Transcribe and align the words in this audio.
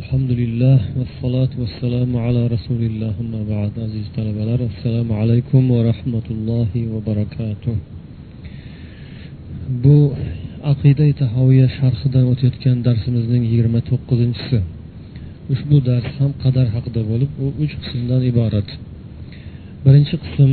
الحمد 0.00 0.30
لله 0.40 0.78
والصلاة 0.98 1.52
والسلام 1.62 2.10
على 2.26 2.42
رسول 2.54 2.82
الله 2.90 3.14
أما 3.24 3.42
بعد 3.52 3.72
عزيز 3.86 4.06
talabalar 4.16 4.60
assalomu 4.70 5.12
alaykum 5.20 5.62
va 5.70 5.80
rahmatullohi 5.90 6.80
va 6.92 7.00
barakatuh 7.08 7.74
bu 9.84 9.98
aqida 10.72 11.06
tahoviya 11.22 11.68
sharhidan 11.78 12.24
o'tayotgan 12.32 12.76
darsimizning 12.86 13.42
yigirma 13.50 13.80
to'qqizinchisi 13.90 14.58
ushbu 15.52 15.76
dars 15.88 16.08
ham 16.18 16.30
qadar 16.44 16.66
haqida 16.74 17.00
bo'lib 17.10 17.30
u 17.44 17.46
uch 17.64 17.74
qismdan 17.82 18.22
iborat 18.30 18.68
birinchi 19.84 20.16
qism 20.24 20.50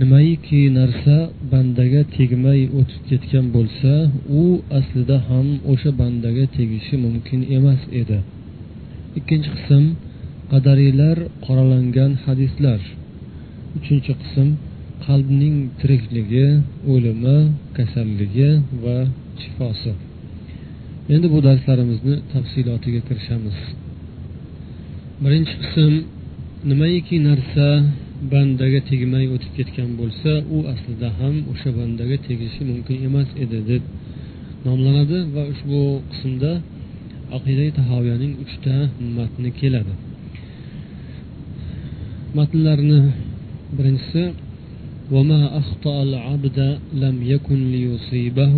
nimaiki 0.00 0.60
narsa 0.78 1.16
bandaga 1.52 2.02
tegmay 2.16 2.60
o'tib 2.80 3.02
ketgan 3.10 3.46
bo'lsa 3.56 3.92
u 4.40 4.42
aslida 4.78 5.16
ham 5.28 5.46
o'sha 5.72 5.90
bandaga 6.00 6.44
tegishi 6.56 6.94
mumkin 7.04 7.40
emas 7.56 7.82
edi 8.00 8.18
Ikkinchi 9.19 9.49
qism 9.57 9.83
qadariylar 10.51 11.17
qoralangan 11.45 12.11
hadislar. 12.25 12.79
Uchinchi 13.77 14.13
qism 14.21 14.47
qalbning 15.05 15.55
tirikligi 15.79 16.47
o'limi 16.93 17.37
kasalligi 17.77 18.51
va 18.83 18.97
shifosi. 19.41 19.93
Endi 21.13 21.27
bu 21.33 21.39
darslarimizni 21.47 22.15
tafsilotiga 22.33 23.01
kirishamiz. 23.07 23.57
Birinchi 25.23 25.55
qism 25.63 25.93
nimaiki 26.69 27.15
narsa 27.29 27.67
bandaga 28.31 28.79
tegmay 28.89 29.25
o'tib 29.35 29.51
ketgan 29.57 29.89
bo'lsa 29.99 30.31
u 30.55 30.57
aslida 30.73 31.09
ham 31.19 31.35
o'sha 31.51 31.69
bandaga 31.79 32.17
tegishi 32.27 32.61
mumkin 32.71 32.97
emas 33.07 33.29
edi 33.43 33.59
deb 33.69 33.83
nomlanadi 34.65 35.17
va 35.35 35.43
ushbu 35.53 35.81
qismda 36.11 36.51
aqida 37.36 37.64
tahoviyaning 37.78 38.34
uchta 38.44 38.74
matni 39.16 39.50
keladi 39.60 39.94
matnlarni 42.38 42.98
birinchisi 43.76 44.24
وما 45.12 45.58
أخطأ 45.58 46.02
العبد 46.02 46.78
لم 46.94 47.16
يكن 47.22 47.60
ليصيبه 47.72 48.56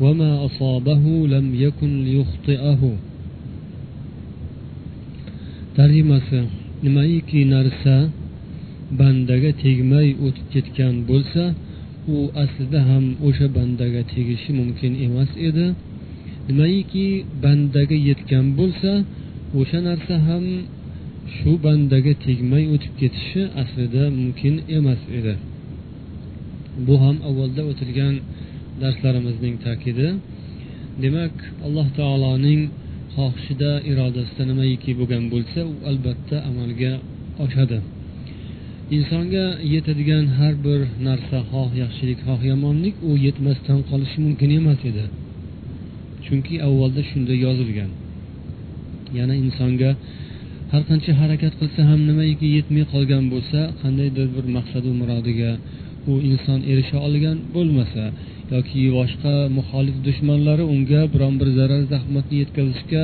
وما 0.00 0.30
أصابه 0.46 1.04
لم 1.26 1.46
يكن 1.54 1.90
ليخطئه 2.04 2.82
tarjimasi 5.76 6.40
nimaiki 6.84 7.44
narsa 7.52 8.08
bandaga 8.98 9.52
tegmay 9.62 10.08
o'tib 10.26 10.46
ketgan 10.54 10.94
bo'lsa 11.08 11.44
u 12.14 12.16
aslida 12.42 12.80
ham 12.88 13.04
o'sha 13.28 13.46
bandaga 13.56 14.02
tegishi 14.12 14.50
mumkin 14.60 14.92
emas 15.06 15.30
edi 15.48 15.66
Nimaiki 16.51 17.07
bandaga 17.43 17.97
yetgan 18.09 18.45
bo'lsa 18.59 18.91
o'sha 19.59 19.79
narsa 19.89 20.15
ham 20.27 20.45
shu 21.35 21.51
bandaga 21.65 22.13
tegmay 22.25 22.63
o'tib 22.73 22.93
ketishi 23.01 23.41
aslida 23.61 24.03
mumkin 24.19 24.55
emas 24.77 25.01
edi. 25.17 25.33
Bu 26.85 26.93
ham 27.03 27.17
avvalda 27.29 27.61
o'tilgan 27.71 28.15
darslarimizning 28.81 29.55
ta'kidi. 29.65 30.07
Demak 31.03 31.35
alloh 31.65 31.87
taoloning 31.99 32.61
xohishida 33.15 33.71
irodasida 33.91 34.43
nimaiki 34.51 34.91
bo'lgan 34.99 35.23
bo'lsa 35.33 35.59
u 35.71 35.73
albatta 35.89 36.35
amalga 36.49 36.93
oshadi. 37.45 37.77
Insonga 38.97 39.45
yetadigan 39.73 40.25
har 40.37 40.53
bir 40.65 40.81
narsa 41.07 41.37
xoh 41.51 41.69
yaxshilik 41.83 42.19
xoh 42.27 42.39
yomonlik 42.51 42.95
u 43.09 43.11
yetmasdan 43.25 43.79
qolishi 43.89 44.17
mumkin 44.25 44.49
emas 44.59 44.81
edi. 44.91 45.05
Chunki 46.25 46.55
avvalda 46.67 47.01
shunday 47.09 47.37
yozilgan. 47.45 47.91
Yana 49.17 49.35
insonga 49.43 49.91
har 50.71 50.83
qancha 50.89 51.11
harakat 51.21 51.53
qilsa 51.59 51.81
ham 51.89 52.01
nimaiki 52.09 52.47
yetmay 52.57 52.83
qolgan 52.93 53.23
bo'lsa 53.33 53.59
qandaydir 53.81 54.27
bir 54.35 54.45
maqsadu 54.57 54.89
murodiga 54.99 55.51
u 56.11 56.13
inson 56.31 56.59
erisha 56.71 56.97
olgan 57.07 57.37
bo'lmasa 57.55 58.03
yoki 58.53 58.81
boshqa 58.97 59.33
muxolif 59.57 59.97
dushmanlari 60.07 60.63
unga 60.73 61.01
biron 61.13 61.33
bir 61.41 61.49
zarar 61.57 61.81
zahmatni 61.93 62.35
yetkazishga 62.41 63.03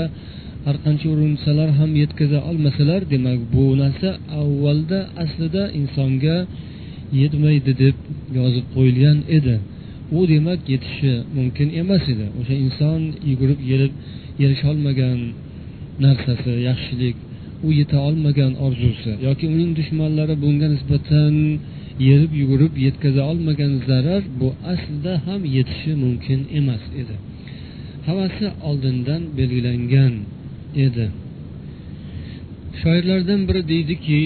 har 0.65 0.75
qancha 0.85 1.07
urinsalar 1.15 1.69
ham 1.79 1.91
yetkaza 2.01 2.39
olmasalar 2.49 3.01
demak 3.13 3.39
bu 3.53 3.65
narsa 3.81 4.09
avvalda 4.41 4.99
aslida 5.23 5.63
insonga 5.79 6.37
yetmaydi 7.21 7.71
deb 7.83 7.95
yozib 8.39 8.65
qo'yilgan 8.75 9.17
edi. 9.37 9.55
U 10.11 10.19
demak 10.31 10.61
yetishi 10.73 11.13
mumkin 11.37 11.69
emas 11.81 12.03
edi. 12.13 12.25
O'sha 12.39 12.55
inson 12.65 13.01
yugurib 13.29 13.59
yelib 13.71 13.93
erisholmagan 14.43 15.19
narsasi 16.05 16.53
yaxshilik 16.69 17.17
u 17.67 17.69
yeta 17.79 17.97
olmagan 18.07 18.53
orzusi 18.65 19.11
yoki 19.27 19.45
uning 19.53 19.71
dushmanlari 19.79 20.35
bunga 20.43 20.67
nisbatan 20.73 21.35
yerib 22.07 22.31
yugurib 22.41 22.73
yetkaza 22.85 23.21
olmagan 23.31 23.73
zarar 23.89 24.23
bu 24.39 24.47
aslida 24.73 25.13
ham 25.25 25.41
yetishi 25.55 25.91
mumkin 26.03 26.39
emas 26.59 26.83
edi. 27.01 27.15
Hammasi 28.07 28.45
oldindan 28.69 29.21
belgilangan 29.37 30.13
edi. 30.85 31.05
Shoirlardan 32.81 33.41
biri 33.47 33.61
deydiki 33.73 34.19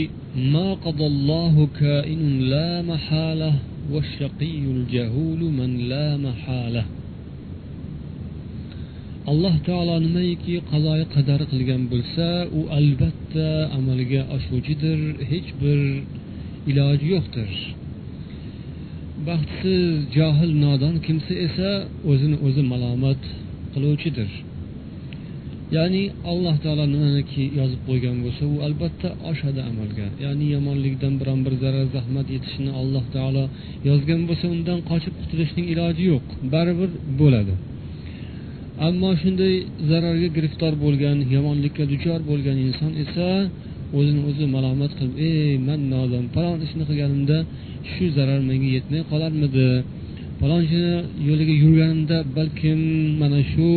alloh 9.32 9.56
taolo 9.68 9.96
nimaiki 10.06 10.54
qazoyi 10.72 11.06
qadar 11.16 11.42
qilgan 11.52 11.84
bo'lsa 11.92 12.28
u 12.60 12.62
albatta 12.80 13.48
amalga 13.78 14.22
oshuvchidir 14.36 15.00
hech 15.32 15.50
bir 15.62 15.80
iloji 16.70 17.06
yo'qdir. 17.14 17.52
Baxtsiz 19.28 19.86
johil 20.18 20.52
nodon 20.66 20.96
kimsa 21.06 21.34
esa 21.48 21.72
o'zini 22.12 22.38
o'zi 22.48 22.64
malomat 22.72 23.22
qiluvchidir. 23.74 24.30
Ya'ni 25.78 26.04
alloh 26.32 26.56
taolo 26.64 26.86
nimaniki 26.94 27.44
yozib 27.60 27.82
qo'ygan 27.90 28.18
bo'lsa 28.26 28.44
u 28.54 28.56
albatta 28.68 29.10
oshadi 29.32 29.62
amalga. 29.70 30.08
Ya'ni 30.26 30.46
yomonlikdan 30.56 31.14
biron 31.22 31.40
bir 31.46 31.54
zarar 31.64 31.86
zahmat 31.96 32.28
yetishini 32.36 32.72
alloh 32.82 33.04
taolo 33.16 33.44
yozgan 33.90 34.22
bo'lsa 34.30 34.46
undan 34.56 34.80
qochib 34.90 35.14
qutulishning 35.22 35.66
iloji 35.74 36.04
yo'q. 36.12 36.26
Baribir 36.54 36.90
bo'ladi. 37.22 37.54
Ammo 38.88 39.10
shunday 39.22 39.54
zararga 39.90 40.30
giriftor 40.38 40.74
bo'lgan 40.84 41.18
yomonlikka 41.36 41.84
duchor 41.92 42.20
bo'lgan 42.30 42.58
inson 42.68 42.92
esa 43.04 43.28
o'zini 43.98 44.22
o'zi 44.30 44.46
malomat 44.56 44.92
qilib 44.98 45.16
ey 45.30 45.50
man 45.68 45.80
nodon 45.94 46.26
falon 46.36 46.60
ishni 46.66 46.84
qilganimda 46.90 47.38
shu 47.92 48.04
zarar 48.18 48.40
menga 48.50 48.70
yetmay 48.78 49.02
qolarmidi? 49.12 49.70
Falonchini 50.40 50.94
yo'liga 51.30 51.54
yurganimda 51.64 52.18
balkim 52.38 52.80
mana 53.22 53.40
shu 53.54 53.68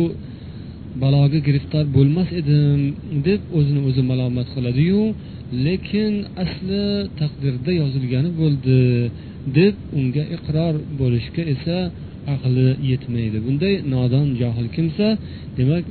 baloga 1.03 1.39
giriftor 1.47 1.83
bo'lmas 1.97 2.29
edim 2.41 2.79
deb 3.27 3.41
o'zini 3.57 3.81
o'zi 3.89 4.01
malomat 4.11 4.47
qiladiyu 4.55 5.01
lekin 5.65 6.13
asli 6.43 6.83
taqdirda 7.19 7.71
yozilgani 7.81 8.29
bo'ldi 8.41 8.79
deb 9.57 9.75
unga 9.97 10.23
iqror 10.35 10.73
bo'lishga 10.99 11.43
esa 11.53 11.77
aqli 12.33 12.67
yetmaydi. 12.91 13.37
Bunday 13.45 13.73
nodon 13.93 14.27
johil 14.41 14.67
kimsa 14.75 15.07
demak 15.57 15.85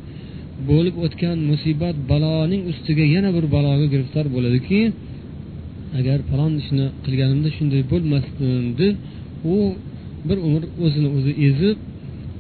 bo'lib 0.71 0.95
o'tgan 1.05 1.39
musibat 1.51 1.97
baloning 2.11 2.63
ustiga 2.71 3.05
yana 3.15 3.31
bir 3.37 3.45
baloga 3.57 3.87
giriftor 3.95 4.27
bo'ladiki 4.37 4.81
agar 5.99 6.19
falon 6.31 6.53
ishni 6.63 6.87
qilganimda 7.05 7.51
shunday 7.57 7.83
bo'lmasdim 7.93 8.63
deb 8.81 8.95
u 9.55 9.57
bir 10.29 10.39
umr 10.49 10.63
o'zini 10.85 11.09
o'zi 11.17 11.33
ezib 11.49 11.77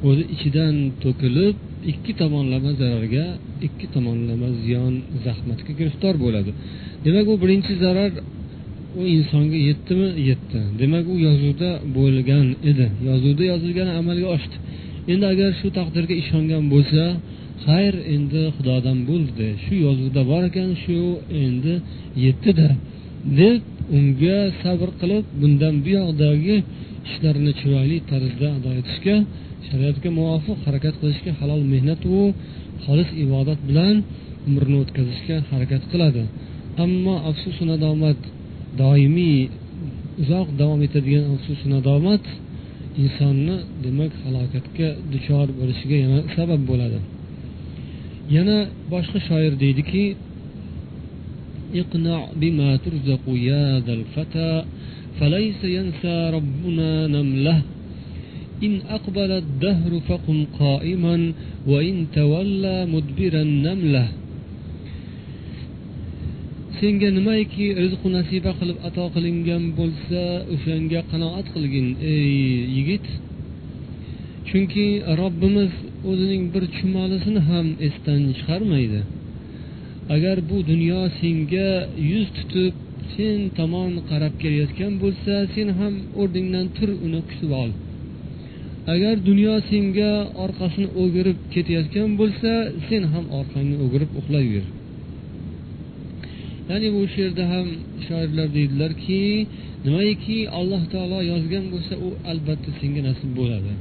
o'zi 0.08 0.24
ichidan 0.34 0.74
to'kilib 1.02 1.54
ikki 1.92 2.12
tomonlama 2.20 2.70
zararga 2.80 3.24
ikki 3.66 3.86
tomonlama 3.94 4.48
ziyon 4.62 4.94
zahmatga 5.24 5.72
giriftor 5.78 6.14
bo'ladi. 6.24 6.50
Demak 7.04 7.26
u 7.32 7.34
birinchi 7.42 7.72
zarar 7.84 8.12
u 9.00 9.02
insonga 9.16 9.58
yetdimi? 9.68 10.08
Yetdi. 10.30 10.60
Demak 10.80 11.04
u 11.14 11.16
yozuvda 11.26 11.70
bo'lgan 11.96 12.46
edi. 12.70 12.86
Yozuvda 13.08 13.44
yozilgani 13.52 13.92
amalga 14.00 14.28
oshdi. 14.36 14.56
Endi 15.12 15.26
agar 15.32 15.50
shu 15.60 15.68
taqdirga 15.78 16.14
ishongan 16.22 16.64
bo'lsa 16.74 17.02
xayr 17.66 17.94
endi 18.14 18.42
xudodan 18.56 18.98
bo'ldi 19.10 19.46
shu 19.64 19.74
yozuvda 19.86 20.20
bor 20.30 20.42
ekan 20.50 20.70
shu 20.84 20.98
endi 21.44 21.74
yetdida 22.24 22.68
deb 23.40 23.60
unga 23.96 24.38
sabr 24.62 24.88
qilib 25.00 25.24
bundan 25.40 25.74
buyoqdagi 25.84 26.56
ishlarini 27.08 27.52
chiroyli 27.60 27.98
tarzda 28.10 28.48
ado 28.58 28.70
etishga 28.80 29.16
shariatga 29.67 30.09
muvofiq 30.19 30.57
harakat 30.65 30.95
qilishga 31.01 31.31
halol 31.39 31.61
mehnatu 31.73 32.13
xolis 32.85 33.09
ibodat 33.23 33.59
bilan 33.69 33.95
umrini 34.47 34.77
o'tkazishga 34.83 35.35
harakat 35.51 35.83
qiladi 35.91 36.23
ammo 36.83 37.15
afsusu 37.29 37.63
nadomat 37.71 38.19
doimiy 38.81 39.39
uzoq 40.21 40.47
davom 40.59 40.79
etadigan 40.87 41.25
afsusu 41.33 41.65
nadomat 41.75 42.23
insonni 43.03 43.55
demak 43.83 44.11
halokatga 44.23 44.87
duchor 45.13 45.47
bo'lishiga 45.59 45.97
yana 46.03 46.19
sabab 46.35 46.61
bo'ladi 46.69 46.99
yana 48.35 48.57
boshqa 48.91 49.19
shoir 49.27 49.53
deydiki 49.63 50.05
اقنع 51.81 52.19
بما 52.41 52.69
ترزق 52.85 53.23
يا 53.49 53.79
ذا 53.85 53.93
الفتى 53.99 54.51
فليس 55.19 55.61
ينسى 55.77 56.15
ربنا 56.37 57.07
نمله 57.15 57.61
إن 58.65 58.73
أقبل 58.97 59.31
الدهر 59.43 59.91
فقم 60.09 60.37
قائما 60.59 61.15
وإن 61.67 61.95
تولى 62.15 62.77
مدبرا 62.93 63.43
نمله 63.43 64.07
senga 66.79 67.09
nimaiki 67.17 67.65
rizqu 67.83 68.07
nasiba 68.17 68.51
qilib 68.59 68.77
ato 68.87 69.05
qilingan 69.15 69.63
bo'lsa 69.79 70.23
o'shanga 70.53 71.01
qanoat 71.11 71.47
qilgin 71.55 71.87
ey 72.13 72.29
yigit 72.75 73.05
chunki 74.49 74.85
robbimiz 75.21 75.73
o'zining 76.09 76.43
bir 76.53 76.63
chumolisini 76.75 77.41
ham 77.49 77.67
esdan 77.87 78.21
chiqarmaydi 78.37 79.01
agar 80.15 80.37
bu 80.49 80.57
dunyo 80.71 81.01
senga 81.19 81.69
yuz 82.11 82.27
tutib 82.37 82.73
sen 83.13 83.37
tomon 83.57 83.91
qarab 84.09 84.33
kelayotgan 84.41 84.93
bo'lsa 85.03 85.33
sen 85.53 85.67
ham 85.79 85.93
o'rningdan 86.21 86.67
tur 86.77 86.89
uni 87.05 87.21
kutib 87.29 87.51
ol 87.63 87.71
Agar 88.92 89.16
dunyo 89.28 89.54
senga 89.70 90.12
orqasini 90.44 90.88
o'girib 91.02 91.38
ketayotgan 91.54 92.08
bo'lsa 92.20 92.50
sen 92.88 93.02
ham 93.12 93.24
orqangni 93.40 93.76
o'girib 93.84 94.10
uxlayver. 94.20 94.64
Ya'ni 96.70 96.88
bu 96.96 97.02
she'rda 97.14 97.44
ham 97.52 97.66
shoirlar 98.06 98.48
deydilarki 98.56 99.22
nimaiki 99.86 100.38
alloh 100.58 100.82
taolo 100.92 101.18
yozgan 101.32 101.64
bo'lsa 101.72 101.94
u 102.06 102.08
albatta 102.30 102.70
senga 102.80 103.02
nasib 103.08 103.30
bo'ladi. 103.38 103.72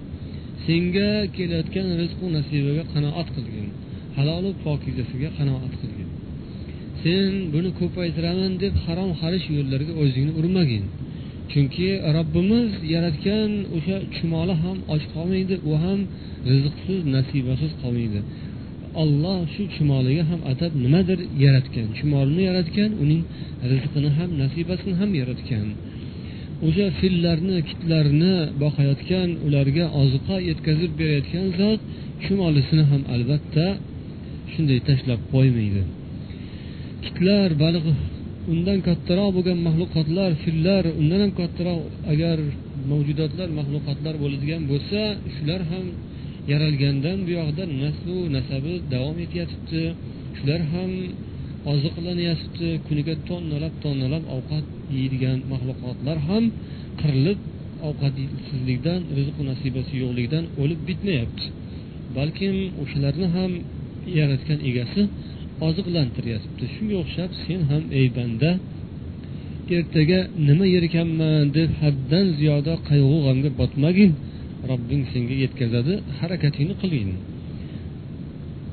Senga 0.66 1.10
kelayotgan 1.36 1.88
rizqu 2.02 2.26
nasibaga 2.38 2.84
qanoat 2.94 3.28
qilgin. 3.36 3.68
Halolu 4.18 4.52
pokizasiga 4.64 5.30
qanoat 5.38 5.74
qilgin. 5.82 6.10
Sen 7.04 7.30
buni 7.54 7.70
ko'paytiraman 7.80 8.52
deb 8.64 8.74
harom 8.86 9.12
xarish 9.22 9.48
yo'llarga 9.58 9.94
o'zingni 10.02 10.34
urmagin. 10.40 10.84
Chunki 11.52 11.90
robbimiz 12.18 12.72
yaratgan 12.94 13.52
o'sha 13.78 13.98
chumoli 14.16 14.56
ham 14.64 14.78
och 14.94 15.04
qolmaydi 15.14 15.56
u 15.70 15.72
ham 15.84 16.00
rizqsiz 16.52 17.02
nasibasiz 17.16 17.72
qolmaydi. 17.82 18.20
Olloh 19.02 19.40
shu 19.54 19.64
chumoliga 19.76 20.24
ham 20.32 20.42
atab 20.52 20.72
nimadir 20.86 21.20
yaratgan 21.44 21.88
chumolni 21.98 22.42
yaratgan 22.50 22.92
uning 23.04 23.22
rizqini 23.72 24.10
ham 24.18 24.30
nasibasini 24.42 24.94
ham 25.02 25.12
yaratgan. 25.22 25.68
O'sha 26.68 26.88
fillarni 27.00 27.58
kitlarni 27.70 28.36
boqayotgan 28.64 29.30
ularga 29.46 29.86
oziqa 30.02 30.36
yetkazib 30.50 30.92
berayotgan 31.00 31.48
zot 31.60 31.80
chumolisini 32.24 32.84
ham 32.92 33.02
albatta 33.16 33.66
shunday 34.54 34.80
tashlab 34.90 35.22
qo'ymaydi. 35.34 35.82
Kitlar 37.06 37.50
baliq 37.64 37.86
undan 38.52 38.80
kattaroq 38.88 39.30
bo'lgan 39.36 39.60
maxluqotlar 39.68 40.32
fillar 40.44 40.84
undan 41.02 41.20
ham 41.24 41.32
kattaroq 41.40 41.80
agar 42.14 42.38
mavjudotlar 42.92 43.50
maxluqotlar 43.60 44.16
bo'ladigan 44.24 44.62
bo'lsa 44.72 45.02
shular 45.36 45.62
ham 45.72 45.86
yaralgandan 46.52 47.18
buyog'ida 47.28 47.64
naslu 47.84 48.18
nasabi 48.36 48.74
davom 48.94 49.18
etyotibdi 49.26 49.84
shular 50.38 50.62
ham 50.74 50.92
oziqlanyotibdi 51.72 52.70
kuniga 52.88 53.16
tonnalab 53.30 53.74
tonnalab 53.84 54.24
ovqat 54.36 54.66
yeydigan 54.98 55.38
maxluqotlar 55.52 56.18
ham 56.30 56.44
qirilib 57.02 57.40
ovqatsizlikdan 57.90 59.00
rizqu 59.18 59.42
nasibasi 59.52 59.94
yo'qligidan 60.04 60.46
o'lib 60.62 60.80
bitmayapti. 60.90 61.46
Balkim 62.18 62.56
o'shalarni 62.82 63.28
ham 63.36 63.52
yaratgan 64.20 64.60
egasi 64.70 65.02
oziqlantiryapti. 65.68 66.64
Shunga 66.76 66.96
o'xshab 67.04 67.32
sen 67.44 67.60
ham 67.70 67.84
ey 68.00 68.08
banda 68.18 68.50
ertaga 69.78 70.20
nima 70.48 70.66
yer 70.74 70.84
ekanman 70.90 71.44
deb 71.58 71.70
haddan 71.82 72.26
ziyoda 72.40 72.74
qayg'u 72.90 73.18
g'amga 73.26 73.50
botmagin. 73.60 74.12
Robbing 74.70 75.04
senga 75.14 75.36
yetkazadi 75.44 75.94
harakatingni 76.20 76.76
qilgin. 76.82 77.12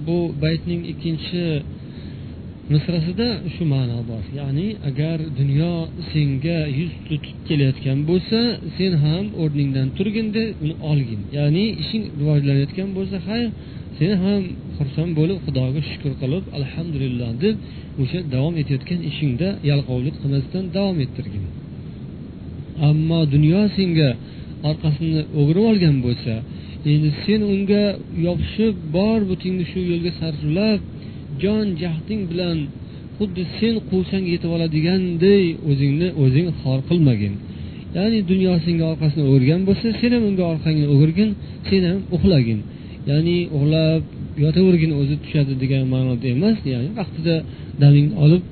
Bu 0.07 0.19
baytning 0.43 0.83
ikkinchi 0.93 1.43
misrasida 2.73 3.29
shu 3.55 3.65
ma'no 3.73 3.99
bor. 4.11 4.25
Ya'ni 4.41 4.69
agar 4.89 5.19
dunyo 5.41 5.75
senga 6.13 6.59
yuz 6.79 6.93
tutib 7.07 7.37
kelayotgan 7.49 7.99
bo'lsa 8.11 8.41
sen 8.77 8.93
ham 9.05 9.25
o'rningdan 9.43 9.89
turgin 9.97 10.29
uni 10.65 10.75
olgin. 10.91 11.21
Ya'ni 11.39 11.65
ishing 11.83 12.05
rivojlanayotgan 12.21 12.89
bo'lsa 12.97 13.17
hay 13.29 13.45
sen 13.99 14.13
ham 14.25 14.43
xursand 14.81 15.13
bo'lib 15.19 15.39
xudoga 15.47 15.81
shukur 15.91 16.13
qilib 16.23 16.45
alhamdulillah 16.59 17.31
deb 17.45 17.57
o'sha 18.03 18.19
davom 18.35 18.55
etayotgan 18.63 19.01
ishingda 19.11 19.49
yalqovlik 19.71 20.15
qilmasdan 20.23 20.65
davom 20.77 20.97
ettirgin. 21.05 21.45
Ammo 22.89 23.21
dunyo 23.35 23.61
senga 23.77 24.11
orqasini 24.71 25.21
o'girib 25.41 25.65
olgan 25.71 25.97
bo'lsa 26.07 26.35
endi 26.93 27.11
sen 27.25 27.41
unga 27.55 27.85
yopishib 28.27 28.75
bor 28.97 29.19
butingni 29.31 29.65
shu 29.71 29.81
yo'lga 29.91 30.13
sarflab 30.21 30.81
jon 31.43 31.67
jahding 31.83 32.23
bilan 32.31 32.59
xuddi 33.19 33.43
sen 33.59 33.75
quvsang 33.91 34.25
yetib 34.33 34.51
oladiganday 34.57 35.45
o'zingni 35.71 36.09
o'zing 36.23 36.49
xor 36.61 36.79
qilmagin. 36.89 37.35
Ya'ni 37.97 38.21
dunyo 38.31 38.53
senga 38.67 38.85
orqasini 38.93 39.25
o'girgan 39.31 39.61
bo'lsa 39.69 39.87
sen 40.01 40.11
ham 40.15 40.23
unga 40.31 40.45
orqangni 40.53 40.87
o'girgin 40.95 41.31
sen 41.69 41.83
ham 41.89 42.01
uxlagin. 42.17 42.61
Ya'ni 43.11 43.39
uxlab 43.57 44.03
yotavergin 44.43 44.93
o'zi 45.01 45.15
tushadi 45.25 45.53
degan 45.63 45.85
ma'noda 45.95 46.27
emas 46.37 46.59
ya'ni 46.73 46.89
vaqtida 47.01 47.35
damingni 47.83 48.15
olib 48.25 48.43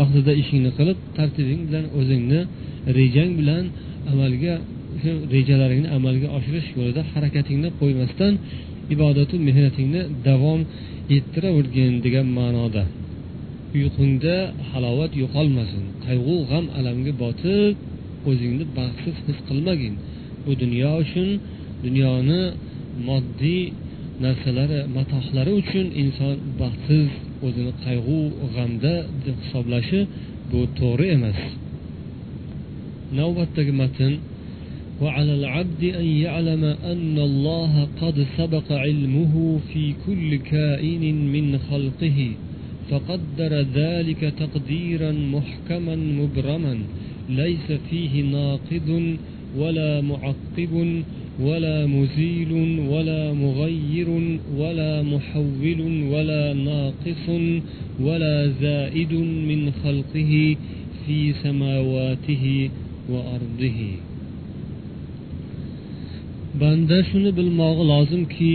vaqtida 0.00 0.32
ishingni 0.42 0.70
qilib 0.78 0.98
tartibing 1.16 1.60
bilan 1.68 1.84
o'zingni 1.98 2.40
rejang 2.98 3.30
bilan 3.40 3.64
amalga 4.12 4.54
shu 5.00 5.12
rejalaringni 5.34 5.88
amalga 5.98 6.28
oshirish 6.36 6.68
yo'lida 6.76 7.02
harakatingni 7.12 7.68
qo'ymasdan 7.80 8.32
ibodatu 8.94 9.34
mehnatingni 9.48 10.02
davom 10.28 10.60
ettiravergin 11.16 11.92
degan 12.04 12.26
ma'noda. 12.38 12.84
Uyqungda 13.76 14.36
halovat 14.70 15.12
yo'qolmasin 15.22 15.84
qayg'u 16.06 16.36
g'am 16.50 16.64
alamga 16.78 17.12
botib 17.22 17.74
o'zingni 18.30 18.64
baxtsiz 18.78 19.16
his 19.26 19.38
qilmagin. 19.48 19.94
Bu 20.44 20.52
dunyo 20.62 20.90
uchun 21.02 21.28
dunyoni 21.84 22.42
moddiy 23.08 23.62
narsalari 24.24 24.78
matohlari 24.96 25.52
uchun 25.60 25.86
inson 26.02 26.36
baxtsiz 26.60 27.08
o'zini 27.46 27.72
qayg'u 27.84 28.18
g'amda 28.54 28.94
deb 29.24 29.36
hisoblashi 29.44 30.00
bu 30.50 30.60
to'g'ri 30.80 31.06
emas 31.16 31.40
navbatdagi 33.18 33.74
matn 33.82 34.12
وعلى 35.02 35.34
العبد 35.34 35.82
أن 35.84 36.04
يعلم 36.26 36.64
أن 36.64 37.16
الله 37.18 37.88
قد 38.02 38.26
سبق 38.38 38.72
علمه 38.72 39.60
في 39.72 39.94
كل 40.06 40.36
كائن 40.36 41.04
من 41.34 41.58
خلقه 41.70 42.18
فقدر 42.90 43.52
ذلك 43.80 44.20
تقديرا 44.42 45.12
محكما 45.12 45.96
مبرما 45.96 46.78
ليس 47.28 47.66
فيه 47.90 48.22
ناقض 48.22 49.16
ولا 49.56 50.00
معقب 50.00 51.02
ولا 51.40 51.86
مزيل 51.86 52.52
ولا 52.92 53.32
مغير 53.32 54.08
ولا 54.58 55.02
محول 55.02 55.80
ولا 56.12 56.44
ناقص 56.54 57.24
ولا 58.00 58.36
زائد 58.62 59.12
من 59.50 59.60
خلقه 59.82 60.56
في 61.06 61.18
سماواته 61.42 62.70
وأرضه 63.10 63.80
banda 66.60 66.98
shuni 67.10 67.30
bilmog'i 67.38 67.84
lozimki 67.92 68.54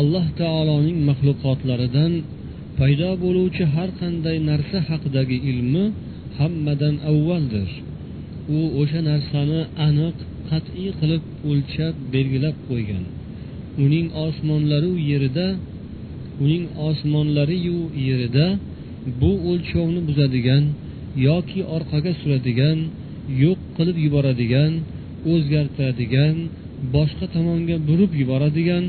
alloh 0.00 0.26
taoloning 0.40 0.98
maxluqotlaridan 1.08 2.12
paydo 2.78 3.10
bo'luvchi 3.24 3.64
har 3.74 3.90
qanday 4.00 4.36
narsa 4.50 4.78
haqidagi 4.88 5.38
ilmi 5.50 5.84
hammadan 6.38 6.94
avvaldir 7.10 7.68
u 8.56 8.58
o'sha 8.80 9.00
narsani 9.10 9.60
aniq 9.86 10.16
qat'iy 10.50 10.90
qilib 11.00 11.22
o'lchab 11.50 11.94
belgilab 12.14 12.56
qo'ygan. 12.68 13.04
Uning 13.84 14.06
osmonlari 14.26 14.90
yerida 15.10 15.46
uning 16.44 16.64
osmonlariyu 16.88 17.78
yerida 18.08 18.46
bu 19.20 19.32
o'lchovni 19.50 20.00
buzadigan 20.08 20.64
yoki 21.28 21.60
orqaga 21.76 22.12
suradigan 22.20 22.78
yo'q 23.42 23.60
qilib 23.76 23.96
yuboradigan 24.06 24.72
o'zgartiradigan 25.32 26.34
boshqa 26.94 27.26
tomonga 27.34 27.76
burib 27.88 28.12
yuboradigan 28.20 28.84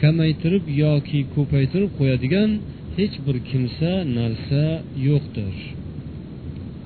kamaytirib 0.00 0.64
yoki 0.84 1.20
ko'paytirib 1.34 1.90
qo'yadigan 1.98 2.50
hech 2.96 3.14
bir 3.26 3.36
kimsa 3.50 3.90
narsa 4.18 4.64
yo'qdir. 5.08 5.54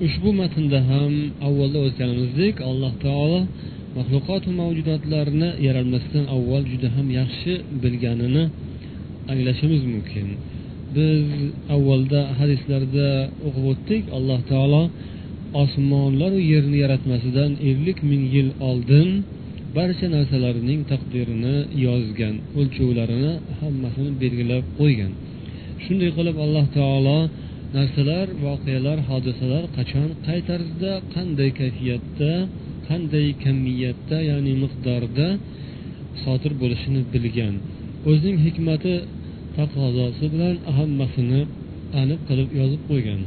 Ushbu 0.05 0.29
matnda 0.41 0.79
ham 0.91 1.13
avvalda 1.47 1.79
o'tganimizdek 1.87 2.55
alloh 2.69 2.93
taolo 3.05 3.39
maxluqotu 3.97 4.49
mavjudotlarni 4.61 5.49
yaralmasdan 5.67 6.25
avval 6.35 6.63
juda 6.71 6.87
ham 6.95 7.07
yaxshi 7.19 7.53
bilganini 7.83 8.43
anglashimiz 9.31 9.81
mumkin. 9.93 10.27
Biz 10.95 11.25
avvalda 11.75 12.21
hadislarda 12.39 13.07
o'qib 13.47 13.65
o'tdik 13.71 14.03
alloh 14.17 14.39
taolo 14.51 14.83
osmonlaru 15.63 16.39
yerni 16.51 16.77
yaratmasidan 16.83 17.51
ellik 17.69 17.99
ming 18.09 18.23
yil 18.35 18.49
oldin 18.69 19.09
barcha 19.77 20.07
narsalarning 20.15 20.81
taqdirini 20.91 21.57
yozgan 21.85 22.35
o'lchovlarini 22.59 23.33
hammasini 23.59 24.11
belgilab 24.21 24.65
qo'ygan. 24.79 25.11
Shunday 25.83 26.09
qilib 26.17 26.37
alloh 26.45 26.65
taolo 26.77 27.19
narsalar 27.77 28.27
voqealar 28.45 28.97
hodisalar 29.09 29.63
qachon 29.77 30.09
qay 30.25 30.39
tarzda 30.49 30.91
qanday 31.13 31.49
kayfiyatda 31.59 32.31
qanday 32.89 33.27
kamiyatda 33.43 34.17
ya'ni 34.29 34.53
miqdorda 34.63 35.27
sodir 36.23 36.53
bo'lishini 36.61 37.01
bilgan. 37.13 37.55
O'zining 38.09 38.39
hikmati 38.47 38.93
taqozosi 39.57 40.25
bilan 40.33 40.55
hammasini 40.77 41.41
aniq 42.01 42.19
qilib 42.29 42.49
yozib 42.59 42.81
qo'ygan. 42.89 43.21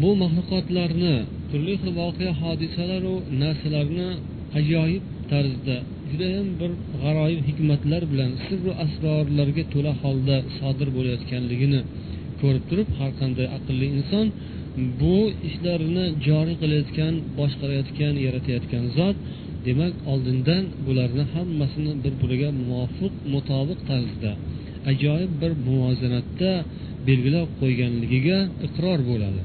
Bu 0.00 0.10
maxluqotlarni 0.22 1.14
turli 1.50 1.74
xil 1.80 1.90
voqea 2.00 2.32
hodisalaru 2.42 3.14
narsalarni 3.42 4.08
ajoyib 4.58 5.04
tarzda 5.30 5.76
judayam 6.10 6.48
bir 6.60 6.70
g'aroyib 7.02 7.40
hikmatlar 7.48 8.02
bilan 8.12 8.30
sirru 8.44 8.72
asrorlarga 8.84 9.64
to'la 9.72 9.92
holda 10.02 10.36
sodir 10.58 10.88
bo'layotganligini 10.96 11.80
ko'rib 12.40 12.64
turib 12.70 12.88
har 12.98 13.10
qanday 13.20 13.46
aqlli 13.56 13.86
inson 13.98 14.26
bu 15.00 15.16
ishlarni 15.48 16.04
joriy 16.26 16.56
qilayotgan 16.62 17.14
boshqarayotgan 17.38 18.14
yaratayotgan 18.26 18.84
zot 18.98 19.16
demak 19.66 19.94
oldindan 20.12 20.64
bularni 20.86 21.24
hammasini 21.34 21.92
bir 22.04 22.14
biriga 22.22 22.50
muvofiq 22.68 23.14
mutobiq 23.34 23.78
tarzda 23.90 24.32
ajoyib 24.90 25.32
bir 25.42 25.52
muvozanatda 25.66 26.50
belgilab 27.08 27.48
qo'yganligiga 27.60 28.38
iqror 28.66 29.00
bo'ladi. 29.10 29.40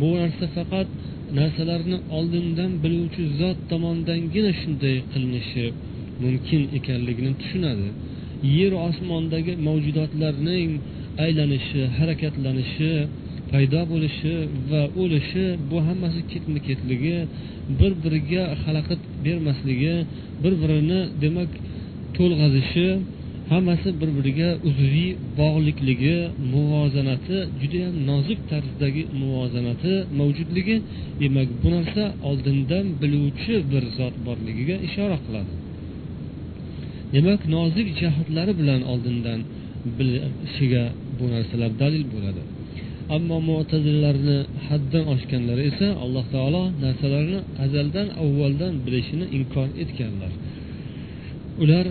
Bu 0.00 0.08
narsa 0.20 0.46
faqat 0.56 0.88
narsalarni 1.38 1.98
oldindan 2.16 2.72
biluvchi 2.84 3.22
zot 3.40 3.58
tomonidangina 3.70 4.52
shunday 4.60 4.96
qilinishi 5.12 5.64
mumkin 6.22 6.62
ekanligini 6.78 7.32
tushunadi. 7.40 7.88
Yer 8.56 8.72
osmondagi 8.88 9.52
mavjudotlarning 9.66 10.70
aylanishi 11.24 11.80
harakatlanishi 11.98 12.92
paydo 13.52 13.80
bo'lishi 13.92 14.34
va 14.70 14.82
o'lishi 15.02 15.44
bu 15.70 15.76
hammasi 15.88 16.20
ketma 16.32 16.58
ketligi 16.68 17.16
bir 17.78 17.92
biriga 18.02 18.44
xalaqit 18.62 19.00
bermasligi 19.24 19.94
bir 20.42 20.52
birini 20.62 21.00
demak 21.22 21.50
to'lg'azishi 22.16 22.88
hammasi 23.52 23.88
bir 24.00 24.10
biriga 24.16 24.50
uzviy 24.68 25.10
bog'liqligi 25.40 26.16
muvozanati 26.52 27.36
judayam 27.60 27.94
nozik 28.10 28.40
tarzdagi 28.50 29.02
muvozanati 29.20 29.92
mavjudligi. 30.18 30.76
Demak 31.22 31.48
bu 31.62 31.68
narsa 31.76 32.04
oldindan 32.28 32.86
biluvchi 33.00 33.54
bir 33.72 33.82
zot 33.98 34.14
borligiga 34.26 34.76
ishora 34.88 35.18
qiladi. 35.24 35.52
Demak 37.14 37.40
nozik 37.56 37.88
jihatlari 38.00 38.52
bilan 38.60 38.80
oldindan 38.92 39.40
bilishiga 39.98 40.84
bu 41.18 41.24
narsalar 41.34 41.70
dalil 41.82 42.04
bo'ladi. 42.14 42.42
Ammo 43.16 43.38
mo'tazillalarni 43.50 44.38
haddan 44.68 45.04
oshganlari 45.14 45.62
esa 45.70 45.88
alloh 46.04 46.24
taolo 46.34 46.62
narsalarni 46.84 47.38
azaldan 47.64 48.08
avvaldan 48.22 48.72
bilishini 48.84 49.26
inkor 49.38 49.68
etganlar. 49.82 50.32
Ular 51.62 51.86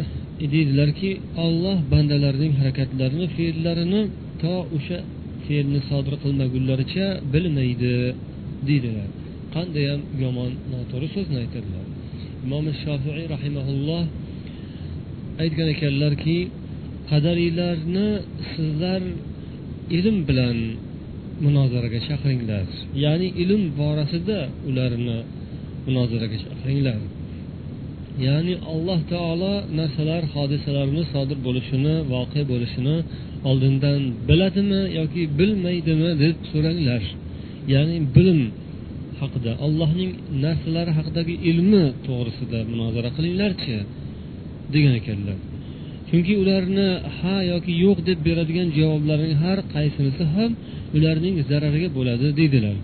deydilarki 0.54 1.12
olloh 1.46 1.78
bandalarining 1.92 2.54
harakatlarini 2.60 3.28
fe'llarini 3.36 4.02
to 4.42 4.54
o'sha 4.78 4.98
fe'lni 5.46 5.80
sodir 5.90 6.16
qilmagunlaricha 6.24 7.06
bilmaydi 7.34 7.94
deydilar. 8.68 9.10
Qandayyam 9.56 10.02
yomon 10.24 10.52
noto'g'ri 10.72 11.08
so'zni 11.16 11.38
aytadilar. 11.44 11.86
Imom 12.46 12.66
shofiiy 12.84 13.26
rahimaulloh 13.36 14.04
aytgan 15.44 15.68
ekanlarki 15.76 16.38
qadariylarni 17.12 18.10
sizlar 18.52 19.02
ilm 19.98 20.18
bilan 20.30 20.58
munozaraga 21.46 22.00
chaqiringlar. 22.08 22.66
Ya'ni 23.04 23.28
ilm 23.44 23.64
borasida 23.80 24.40
ularni 24.70 25.18
munozaraga 25.88 26.38
chaqiringlar. 26.44 27.00
Ya'ni 28.28 28.54
alloh 28.74 29.00
taolo 29.14 29.54
narsalar 29.80 30.24
hodisalarni 30.34 31.04
sodir 31.14 31.38
bo'lishini 31.48 31.96
voqea 32.14 32.44
bo'lishini 32.52 32.96
oldindan 33.50 34.02
biladimi 34.30 34.82
yoki 35.00 35.22
bilmaydimi 35.40 36.10
deb 36.24 36.36
so'ranglar. 36.52 37.04
Ya'ni 37.74 37.98
bilim 38.16 38.42
haqida 39.22 39.52
allohning 39.66 40.12
narsalari 40.46 40.92
haqidagi 40.98 41.36
ilmi 41.50 41.86
to'g'risida 42.08 42.60
munozara 42.72 43.10
qilinglarchi 43.18 43.76
degan 44.74 44.94
ekanlar. 45.02 45.38
Chunki 46.10 46.34
ularni 46.44 46.90
ha 47.18 47.36
yoki 47.52 47.74
yo'q 47.84 47.98
deb 48.10 48.20
beradigan 48.28 48.68
javoblarning 48.78 49.36
har 49.44 49.60
qaysinisi 49.74 50.24
ham 50.36 50.52
ularning 50.98 51.36
zarariga 51.50 51.90
bo'ladi 51.98 52.28
deydilar. 52.40 52.78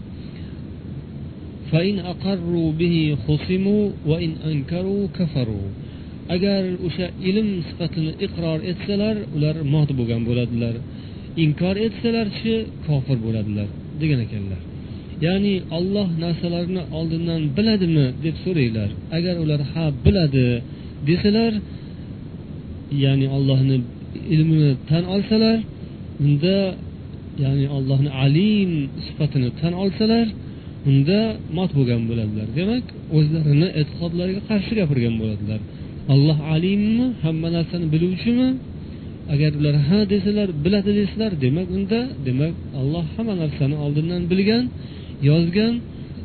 Agar 6.36 6.62
o'sha 6.88 7.08
ilm 7.30 7.50
sifatini 7.68 8.12
iqror 8.26 8.60
etsalar 8.72 9.16
ular 9.36 9.56
mot 9.74 9.90
bo'lgan 10.00 10.22
bo'ladilar. 10.30 10.76
Inkor 11.44 11.76
etsalarchi 11.88 12.56
kofir 12.86 13.18
bo'ladilar 13.26 13.68
degan 14.02 14.20
ekanlar. 14.26 14.62
Ya'ni 15.26 15.56
olloh 15.78 16.08
narsalarni 16.24 16.82
oldindan 16.98 17.42
biladimi 17.58 18.06
deb 18.26 18.36
so'ranglar 18.44 18.90
agar 19.18 19.36
ular 19.44 19.62
ha 19.72 19.86
biladi 20.06 20.48
desalar 21.10 21.54
ya'ni 23.04 23.28
ollohni 23.36 23.78
ilmini 24.34 24.72
tan 24.90 25.04
olsalar 25.16 25.60
unda 26.26 26.58
ya'ni 27.44 27.66
allohni 27.78 28.10
alim 28.26 28.72
sifatini 29.06 29.50
tan 29.62 29.74
olsalar 29.84 30.28
unda 30.90 31.20
mot 31.58 31.72
bo'lgan 31.78 32.02
bo'ladilar. 32.10 32.48
Demak 32.60 32.86
o'zlarini 33.18 33.68
e'tiqodlariga 33.80 34.42
qarshi 34.50 34.72
gapirgan 34.80 35.16
bo'ladilar. 35.22 35.60
Alloh 36.14 36.38
alimmi 36.56 37.06
hamma 37.24 37.50
narsani 37.58 37.86
biluvchimi? 37.94 38.50
Agar 39.34 39.52
ular 39.60 39.76
ha 39.88 40.00
desalar 40.14 40.50
biladi 40.64 40.92
desalar 41.02 41.32
demak 41.46 41.68
unda 41.78 42.00
demak 42.28 42.54
alloh 42.82 43.06
hamma 43.16 43.34
narsani 43.44 43.76
oldindan 43.86 44.22
bilgan 44.32 44.64
yozgan 45.30 45.74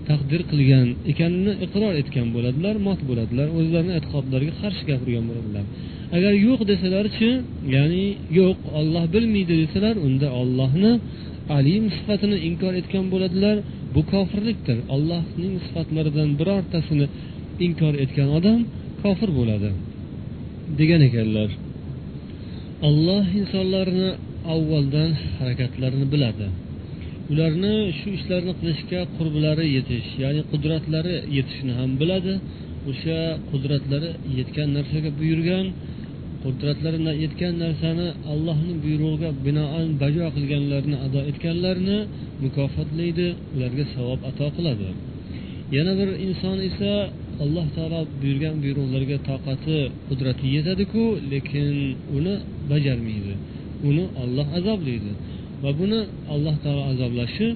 taqdir 0.09 0.41
qilgan 0.51 0.87
ekanini 1.13 1.53
iqror 1.65 1.93
etgan 2.01 2.27
bo'ladilar 2.35 2.75
mot 2.87 3.01
bo'ladilar 3.09 3.49
o'zlarini 3.59 3.93
e'tiqodlariga 3.99 4.55
qarshi 4.63 4.83
gapirgan 4.91 5.25
bo'ladilar. 5.31 5.65
Agar 6.17 6.33
yo'q 6.47 6.61
desalarchi 6.73 7.31
ya'ni 7.75 8.07
yo'q 8.39 8.59
olloh 8.79 9.05
bilmaydi 9.15 9.55
desalar 9.63 9.95
unda 10.07 10.29
ollohni 10.41 10.93
alim 11.59 11.85
sifatini 11.97 12.37
inkor 12.49 12.73
etgan 12.81 13.05
bo'ladilar. 13.13 13.57
Bu 13.95 14.01
kofirlikdir. 14.13 14.79
Allohning 14.95 15.55
sifatlaridan 15.67 16.31
birortasini 16.41 17.07
inkor 17.67 17.95
etgan 18.05 18.29
odam 18.39 18.61
kofir 19.03 19.31
bo'ladi. 19.39 19.71
Degan 20.79 21.01
ekanlar. 21.09 21.51
Olloh 22.89 23.25
insonlarni 23.41 24.09
avvaldan 24.55 25.11
harakatlarini 25.39 26.07
biladi. 26.15 26.47
Ularni 27.33 27.75
shu 27.99 28.09
ishlarni 28.19 28.53
qilishga 28.61 29.01
qurblari 29.17 29.67
yetish 29.77 30.09
ya'ni 30.23 30.43
qudratlari 30.53 31.17
yetishini 31.37 31.73
ham 31.81 31.91
biladi. 32.01 32.35
O'sha 32.91 33.19
qudratlari 33.51 34.11
yetgan 34.39 34.69
narsaga 34.77 35.11
buyurgan 35.21 35.67
qudratlari 36.45 36.99
yetgan 37.25 37.55
narsani 37.65 38.09
allohning 38.33 38.79
buyrug'iga 38.85 39.31
binoan 39.47 39.89
bajo 40.03 40.27
qilganlarni 40.37 40.97
ado 41.07 41.21
etganlarni 41.31 41.99
mukofotlaydi 42.45 43.29
ularga 43.55 43.85
savob 43.95 44.21
ato 44.31 44.47
qiladi. 44.57 44.89
Yana 45.77 45.93
bir 46.01 46.09
inson 46.27 46.59
esa 46.69 46.93
alloh 47.45 47.67
taolo 47.77 48.01
buyurgan 48.21 48.55
buyruqlarga 48.63 49.17
toqati 49.29 49.79
qudrati 50.09 50.47
yetadiku 50.57 51.05
lekin 51.33 51.75
uni 52.17 52.35
bajarmaydi. 52.71 53.33
Uni 53.89 54.05
olloh 54.23 54.47
azoblaydi. 54.59 55.13
Va 55.63 55.71
buni 55.79 56.01
alloh 56.35 56.55
taolo 56.63 56.83
azoblashi 56.93 57.49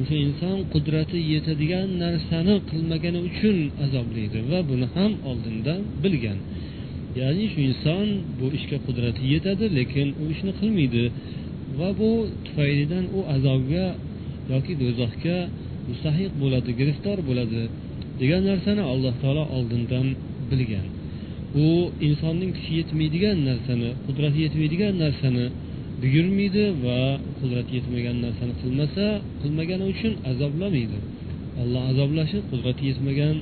o'sha 0.00 0.16
inson 0.26 0.56
qudrati 0.72 1.18
yetadigan 1.32 1.88
narsani 2.04 2.54
qilmagani 2.70 3.20
uchun 3.28 3.56
azoblaydi 3.84 4.38
va 4.50 4.58
buni 4.70 4.86
ham 4.94 5.12
oldindan 5.30 5.80
bilgan. 6.02 6.38
Ya'ni 7.20 7.44
shu 7.52 7.58
inson 7.70 8.06
bu 8.38 8.46
ishga 8.58 8.78
qudrati 8.86 9.22
yetadi 9.32 9.64
lekin 9.78 10.08
u 10.22 10.24
ishni 10.34 10.52
qilmaydi 10.60 11.04
va 11.78 11.88
bu 11.98 12.10
tufaylidan 12.46 13.04
u 13.16 13.20
azobga 13.34 13.86
yoki 14.52 14.72
do'zaxga 14.82 15.36
mustahiq 15.88 16.32
bo'ladi 16.42 16.70
giriftor 16.80 17.18
bo'ladi 17.28 17.62
degan 18.20 18.42
narsani 18.50 18.82
alloh 18.92 19.14
taolo 19.22 19.44
oldindan 19.56 20.06
bilgan. 20.50 20.86
U 21.64 21.66
insonning 22.08 22.50
kuchi 22.56 22.72
yetmaydigan 22.80 23.36
narsani 23.48 23.88
qudrati 24.06 24.38
yetmaydigan 24.44 24.94
narsani 25.04 25.46
buyurmaydi 26.00 26.64
va 26.84 26.98
qudrati 27.38 27.72
yetmagan 27.78 28.16
narsani 28.24 28.54
qilmasa 28.62 29.04
qilmagani 29.40 29.84
uchun 29.92 30.12
azoblamaydi 30.30 30.98
alloh 31.62 31.82
azoblashi 31.90 32.38
qudrati 32.50 32.82
yetmagan 32.90 33.34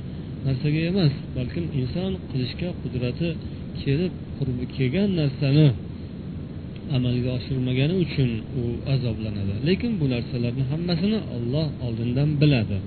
narsaga 0.45 0.81
emas 0.91 1.13
balkim 1.37 1.65
inson 1.81 2.11
qilishga 2.29 2.69
qudrati 2.81 3.29
kelib 3.81 4.13
qurbi 4.37 4.65
kelgan 4.75 5.09
narsani 5.21 5.67
amalga 6.95 7.29
oshirmagani 7.37 7.95
uchun 8.03 8.31
u 8.59 8.63
azoblanadi. 8.93 9.53
Lekin 9.67 9.91
bu 9.99 10.05
narsalarni 10.13 10.63
hammasini 10.71 11.19
olloh 11.35 11.67
oldindan 11.85 12.29
biladi. 12.41 12.77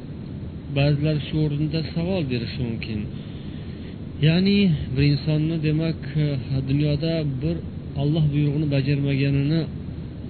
Ba'zilar 0.76 1.16
shu 1.26 1.36
o'rinda 1.44 1.80
savol 1.94 2.22
berishi 2.32 2.60
mumkin. 2.68 3.00
Ya'ni 4.26 4.58
bir 4.94 5.04
insonni 5.12 5.56
demak 5.68 6.00
dunyoda 6.68 7.12
bir 7.42 7.56
olloh 8.02 8.24
buyrug'ini 8.32 8.66
bajarmaganini 8.76 9.60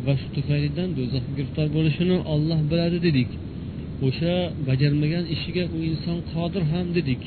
va 0.07 0.12
shu 0.21 0.29
tufaylidan 0.37 0.88
do'zaxga 0.99 1.33
giriftor 1.38 1.67
bo'lishini 1.76 2.17
olloh 2.35 2.61
biladi 2.71 2.99
dedik. 3.07 3.31
O'sha 4.07 4.35
bajarmagan 4.69 5.25
ishiga 5.35 5.64
u 5.76 5.79
inson 5.90 6.19
qodir 6.33 6.62
ham 6.73 6.87
dedik. 6.99 7.23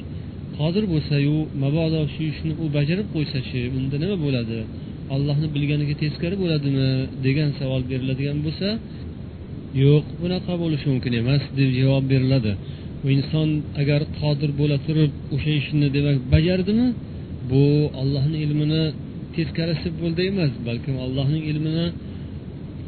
Qodir 0.58 0.84
bo'lsayu 0.94 1.38
mabodo 1.64 2.02
shu 2.14 2.22
ishni 2.32 2.54
u 2.64 2.66
bajarib 2.78 3.08
qo'ysachi 3.16 3.62
unda 3.78 3.96
nima 4.04 4.18
bo'ladi? 4.26 4.60
Ollohni 5.16 5.48
bilganiga 5.56 5.96
teskari 6.04 6.36
bo'ladimi 6.44 6.90
degan 7.26 7.50
savol 7.60 7.82
beriladigan 7.92 8.38
bo'lsa 8.46 8.68
yo'q 9.84 10.06
bunaqa 10.22 10.54
bo'lishi 10.64 10.86
mumkin 10.92 11.14
emas 11.22 11.44
deb 11.60 11.70
javob 11.80 12.04
beriladi. 12.14 12.52
U 13.06 13.08
inson 13.18 13.50
agar 13.82 14.02
qodir 14.20 14.50
bo'la 14.60 14.78
turib 14.88 15.12
o'sha 15.36 15.52
ishni 15.62 15.88
demak 15.98 16.18
bajardimi? 16.34 16.88
Bu 17.52 17.64
ollohni 18.02 18.38
ilmini 18.46 18.84
teskarisi 19.38 19.88
bo'ldi 20.02 20.22
emas 20.32 20.54
balkim 20.68 20.96
allohning 21.06 21.44
ilmini 21.52 21.88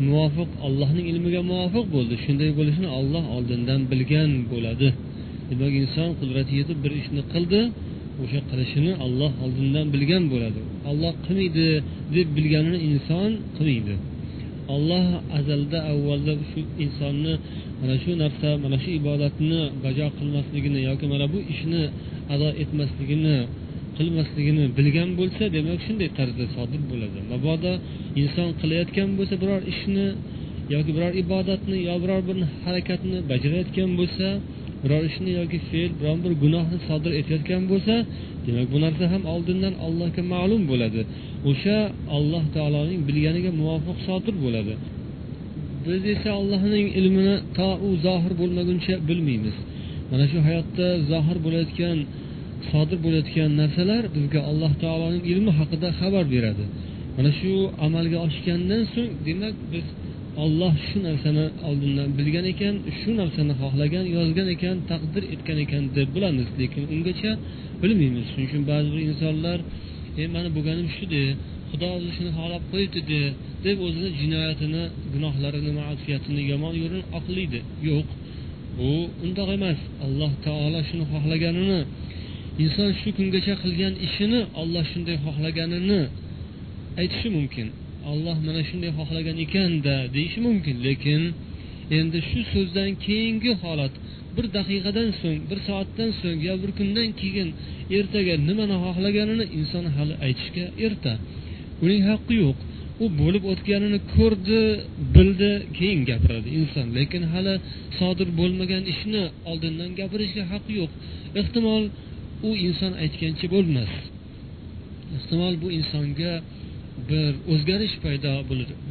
muvofiq 0.07 0.49
allohning 0.67 1.05
ilmiga 1.11 1.41
muvofiq 1.51 1.85
bo'ldi. 1.95 2.15
Shunday 2.25 2.49
bo'lishini 2.59 2.89
olloh 2.99 3.23
oldindan 3.35 3.81
bilgan 3.91 4.31
bo'ladi. 4.51 4.87
Demak 5.49 5.73
inson 5.81 6.09
qudrati 6.19 6.53
yetib 6.59 6.77
bir 6.83 6.91
ishni 7.01 7.21
qildi 7.33 7.61
o'sha 8.23 8.39
qilishini 8.49 8.91
olloh 9.05 9.31
oldindan 9.43 9.85
bilgan 9.93 10.23
bo'ladi. 10.33 10.61
Olloh 10.89 11.13
qilmaydi 11.25 11.67
deb 12.15 12.27
bilganini 12.37 12.79
inson 12.89 13.29
qilmaydi. 13.57 13.95
Olloh 14.75 15.05
azalda 15.39 15.79
avvalda 15.91 16.33
shu 16.51 16.59
insonni 16.85 17.33
mana 17.81 17.95
shu 18.03 18.11
narsa 18.23 18.49
mana 18.63 18.77
shu 18.83 18.89
ibodatni 18.99 19.61
bajo 19.83 20.05
qilmasligini 20.17 20.79
yoki 20.89 21.05
mana 21.13 21.25
bu 21.33 21.39
ishni 21.53 21.83
ado 22.33 22.47
etmasligini 22.61 23.37
qilmasligini 23.97 24.65
bilgan 24.77 25.09
bo'lsa 25.19 25.43
demak 25.55 25.79
shunday 25.87 26.09
tarzda 26.17 26.45
sodir 26.55 26.81
bo'ladi. 26.91 27.17
Mabodo 27.31 27.73
inson 28.21 28.49
qilayotgan 28.61 29.09
bo'lsa 29.17 29.35
biror 29.43 29.61
ishni 29.73 30.07
yoki 30.73 30.91
biror 30.97 31.13
ibodatni 31.23 31.77
yo 31.89 31.95
biror 32.03 32.21
bir 32.27 32.37
harakatni 32.65 33.17
bajarayotgan 33.31 33.89
bo'lsa 33.99 34.27
biror 34.83 35.03
ishni 35.09 35.31
yoki 35.39 35.57
fe'l 35.69 35.91
biron 35.99 36.17
bir 36.25 36.33
gunohni 36.43 36.77
sodir 36.87 37.11
etayotgan 37.19 37.63
bo'lsa 37.71 37.95
demak 38.45 38.67
bu 38.73 38.77
narsa 38.85 39.03
ham 39.13 39.23
oldindan 39.33 39.73
allohga 39.85 40.23
ma'lum 40.33 40.61
bo'ladi. 40.71 41.01
O'sha 41.49 41.77
alloh 42.17 42.43
taoloning 42.55 42.99
bilganiga 43.07 43.51
muvofiq 43.61 43.97
sodir 44.07 44.35
bo'ladi. 44.45 44.73
Biz 45.85 46.01
esa 46.13 46.29
allohning 46.39 46.87
ilmini 46.99 47.35
to 47.57 47.69
u 47.87 47.89
zohir 48.05 48.33
bo'lmaguncha 48.41 48.95
bilmaymiz. 49.09 49.55
Mana 50.11 50.25
shu 50.31 50.37
hayotda 50.47 50.87
zohir 51.11 51.37
bo'layotgan 51.45 51.97
sodir 52.71 52.97
bo'layotgan 53.05 53.49
narsalar 53.61 54.03
bizga 54.15 54.41
alloh 54.49 54.71
taoloning 54.83 55.23
ilmi 55.31 55.51
haqida 55.59 55.87
xabar 55.99 56.25
beradi. 56.33 56.65
Mana 57.15 57.31
shu 57.39 57.51
amalga 57.85 58.17
oshgandan 58.27 58.81
so'ng 58.93 59.11
demak 59.27 59.55
biz 59.73 59.85
olloh 60.43 60.73
shu 60.87 60.97
narsani 61.07 61.45
oldindan 61.67 62.07
bilgan 62.17 62.45
ekan 62.53 62.75
shu 62.99 63.09
narsani 63.21 63.53
xohlagan 63.61 64.05
yozgan 64.17 64.47
ekan 64.55 64.75
taqdir 64.91 65.23
etgan 65.33 65.57
ekan 65.65 65.83
deb 65.97 66.09
bilamiz. 66.15 66.47
Lekin 66.59 66.83
ungacha 66.93 67.31
bilmaymiz. 67.81 68.25
Shuning 68.31 68.47
uchun 68.49 68.63
ba'zi 68.71 68.87
bir 68.93 69.01
insonlar 69.09 69.59
e 70.21 70.23
mani 70.33 70.49
bo'lganim 70.55 70.87
shude 70.97 71.23
xudo 71.69 71.87
o'zi 71.97 72.09
shuni 72.17 72.31
xohlab 72.37 72.63
qo'yibdidi 72.71 73.21
deb 73.65 73.77
o'zini 73.85 74.09
jinoyatini 74.19 74.83
gunohlarini 75.13 75.71
ma'siyatini 75.79 76.41
yomon 76.51 76.73
yo'lini 76.81 77.05
oqlaydi 77.17 77.59
yo'q. 77.89 78.07
Bu 78.77 78.89
undoq 79.25 79.49
emas. 79.57 79.79
Alloh 80.05 80.31
taolo 80.45 80.79
shuni 80.89 81.05
xohlaganini 81.11 81.79
inson 82.63 82.89
shu 82.99 83.09
kungacha 83.17 83.53
qilgan 83.63 83.93
ishini 84.07 84.39
olloh 84.61 84.83
shunday 84.91 85.17
xohlaganini 85.25 86.01
aytishi 87.01 87.29
mumkin. 87.37 87.67
Olloh 88.11 88.37
mana 88.47 88.61
shunday 88.69 88.91
xohlagan 88.99 89.37
ekanda 89.45 89.95
deyishi 90.15 90.39
mumkin. 90.47 90.75
Lekin 90.87 91.21
endi 91.97 92.19
shu 92.29 92.39
so'zdan 92.53 92.89
keyingi 93.05 93.51
holat 93.63 93.93
bir 94.35 94.45
daqiqadan 94.57 95.09
so'ng 95.21 95.39
bir 95.49 95.59
soatdan 95.67 96.09
so'ng 96.21 96.39
yo 96.47 96.53
bir 96.63 96.71
kundan 96.79 97.09
keyin 97.21 97.49
ertaga 97.97 98.33
nimani 98.47 98.75
xohlaganini 98.85 99.45
inson 99.59 99.85
hali 99.95 100.15
aytishga 100.25 100.65
erta. 100.85 101.13
Uning 101.83 102.01
haqqi 102.09 102.35
yo'q. 102.45 102.57
U 103.03 103.05
bo'lib 103.21 103.43
o'tganini 103.51 103.99
ko'rdi 104.15 104.61
bildi 105.15 105.51
keyin 105.77 106.01
gapiradi 106.09 106.49
inson. 106.59 106.85
Lekin 106.97 107.23
hali 107.33 107.53
sodir 107.99 108.29
bo'lmagan 108.39 108.83
ishni 108.93 109.23
oldindan 109.49 109.89
gapirishga 109.99 110.43
haqqi 110.51 110.73
yo'q. 110.81 110.91
Ehtimol 111.39 111.83
u 112.47 112.49
inson 112.67 112.93
aytgancha 113.03 113.47
bo'lmas. 113.55 113.91
Ehtimol 115.17 115.53
bu 115.63 115.67
insonga 115.79 116.33
bir 117.09 117.31
o'zgarish 117.53 117.95
paydo 118.05 118.33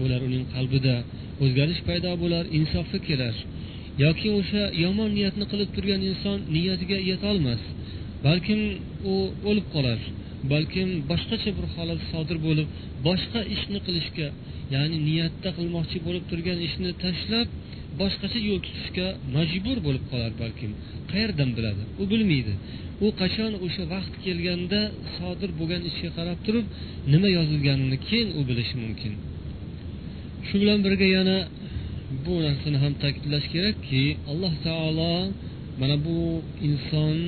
bo'lar 0.01 0.21
uning 0.29 0.45
qalbida. 0.55 0.97
O'zgarish 1.45 1.83
paydo 1.89 2.13
bo'lar 2.23 2.45
insofi 2.59 2.99
kelar. 3.09 3.35
Yoki 4.05 4.29
o'sha 4.39 4.63
yomon 4.85 5.11
niyatni 5.19 5.45
qilib 5.53 5.71
turgan 5.77 6.01
inson 6.11 6.39
niyatiga 6.57 6.99
yetolmas 7.11 7.63
balkim 8.27 8.61
u 9.13 9.15
o'lib 9.49 9.67
qolar. 9.75 10.01
Balkim 10.53 10.89
boshqacha 11.11 11.51
bir 11.59 11.67
holat 11.75 12.01
sodir 12.13 12.39
bo'lib 12.47 12.69
boshqa 13.07 13.41
ishni 13.55 13.79
qilishga 13.87 14.29
ya'ni 14.75 14.97
niyatda 15.09 15.51
qilmoqchi 15.59 15.99
bo'lib 16.07 16.25
turgan 16.31 16.59
ishni 16.69 16.91
tashlab 17.05 17.49
boshqacha 18.01 18.39
yo'l 18.49 18.61
tutishga 18.67 19.07
majbur 19.37 19.77
bo'lib 19.87 20.05
qolar 20.11 20.33
balkim. 20.43 20.71
Qayerdan 21.13 21.51
biladi? 21.57 21.83
U 22.01 22.05
bilmaydi. 22.13 22.53
U 23.05 23.07
qachon 23.21 23.53
o'sha 23.67 23.85
vaqt 23.95 24.15
kelganda 24.25 24.81
sodir 25.17 25.51
bo'lgan 25.59 25.83
ishga 25.91 26.11
qarab 26.19 26.39
turib 26.47 26.67
nima 27.13 27.29
yozilganini 27.39 27.97
keyin 28.07 28.29
u 28.39 28.41
bilishi 28.49 28.77
mumkin. 28.85 29.13
Shu 30.47 30.55
bilan 30.63 30.79
birga 30.87 31.07
yana 31.17 31.39
bu 32.25 32.35
narsani 32.47 32.79
ham 32.85 32.93
ta'kidlash 33.03 33.47
kerakki 33.55 34.03
alloh 34.31 34.53
taolo 34.67 35.15
mana 35.81 35.97
bu 36.07 36.19
inson 36.69 37.19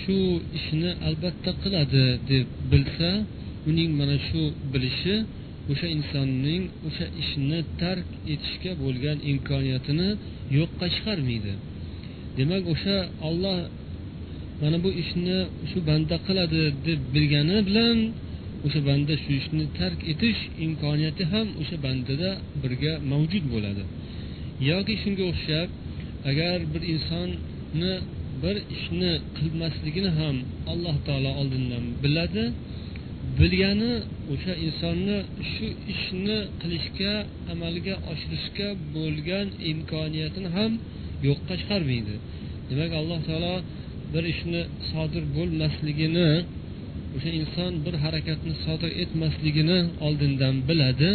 shu 0.00 0.18
ishni 0.58 0.90
albatta 1.08 1.50
qiladi 1.62 2.06
deb 2.30 2.46
bilsa 2.70 3.10
uning 3.70 3.90
mana 4.00 4.16
shu 4.28 4.42
bilishi 4.72 5.14
o'sha 5.72 5.86
insonning 5.96 6.62
o'sha 6.86 7.06
ishni 7.22 7.58
tark 7.80 8.08
etishga 8.32 8.72
bo'lgan 8.82 9.18
imkoniyatini 9.32 10.08
yo'qqa 10.58 10.86
chiqarmaydi. 10.94 11.52
Demak 12.38 12.62
o'sha 12.72 12.96
olloh 13.28 13.58
mana 14.62 14.76
bu 14.84 14.90
ishni 15.02 15.38
shu 15.70 15.78
banda 15.88 16.16
qiladi 16.26 16.62
deb 16.86 17.00
bilgani 17.14 17.58
bilan 17.68 17.96
o'sha 18.66 18.80
banda 18.88 19.14
shu 19.22 19.30
ishni 19.40 19.64
tark 19.78 20.00
etish 20.12 20.40
imkoniyati 20.66 21.24
ham 21.32 21.46
o'sha 21.60 21.76
bandada 21.86 22.30
birga 22.62 22.92
mavjud 23.12 23.44
bo'ladi. 23.54 23.82
Yoki 24.70 24.94
shunga 25.02 25.24
o'xshab 25.32 25.68
agar 26.30 26.56
bir 26.72 26.82
insonni 26.94 27.94
bir 28.42 28.56
ishni 28.76 29.12
qilmasligini 29.36 30.10
ham 30.20 30.36
alloh 30.72 30.96
taolo 31.06 31.30
oldindan 31.40 31.84
biladi 32.02 32.44
bilgani 33.38 33.92
o'sha 34.32 34.52
insonni 34.66 35.18
shu 35.52 35.66
ishni 35.94 36.38
qilishga 36.60 37.14
amalga 37.52 37.94
oshirishga 38.12 38.68
bo'lgan 38.94 39.46
imkoniyatini 39.72 40.50
ham 40.56 40.72
yo'qqa 41.28 41.54
chiqarmaydi 41.60 42.14
demak 42.68 42.92
alloh 43.00 43.20
taolo 43.28 43.54
bir 44.14 44.24
ishni 44.32 44.62
sodir 44.90 45.24
bo'lmasligini 45.36 46.30
o'sha 47.16 47.30
inson 47.40 47.72
bir 47.84 47.94
harakatni 48.04 48.52
sodir 48.64 48.90
etmasligini 49.02 49.78
oldindan 50.06 50.54
biladi. 50.68 51.10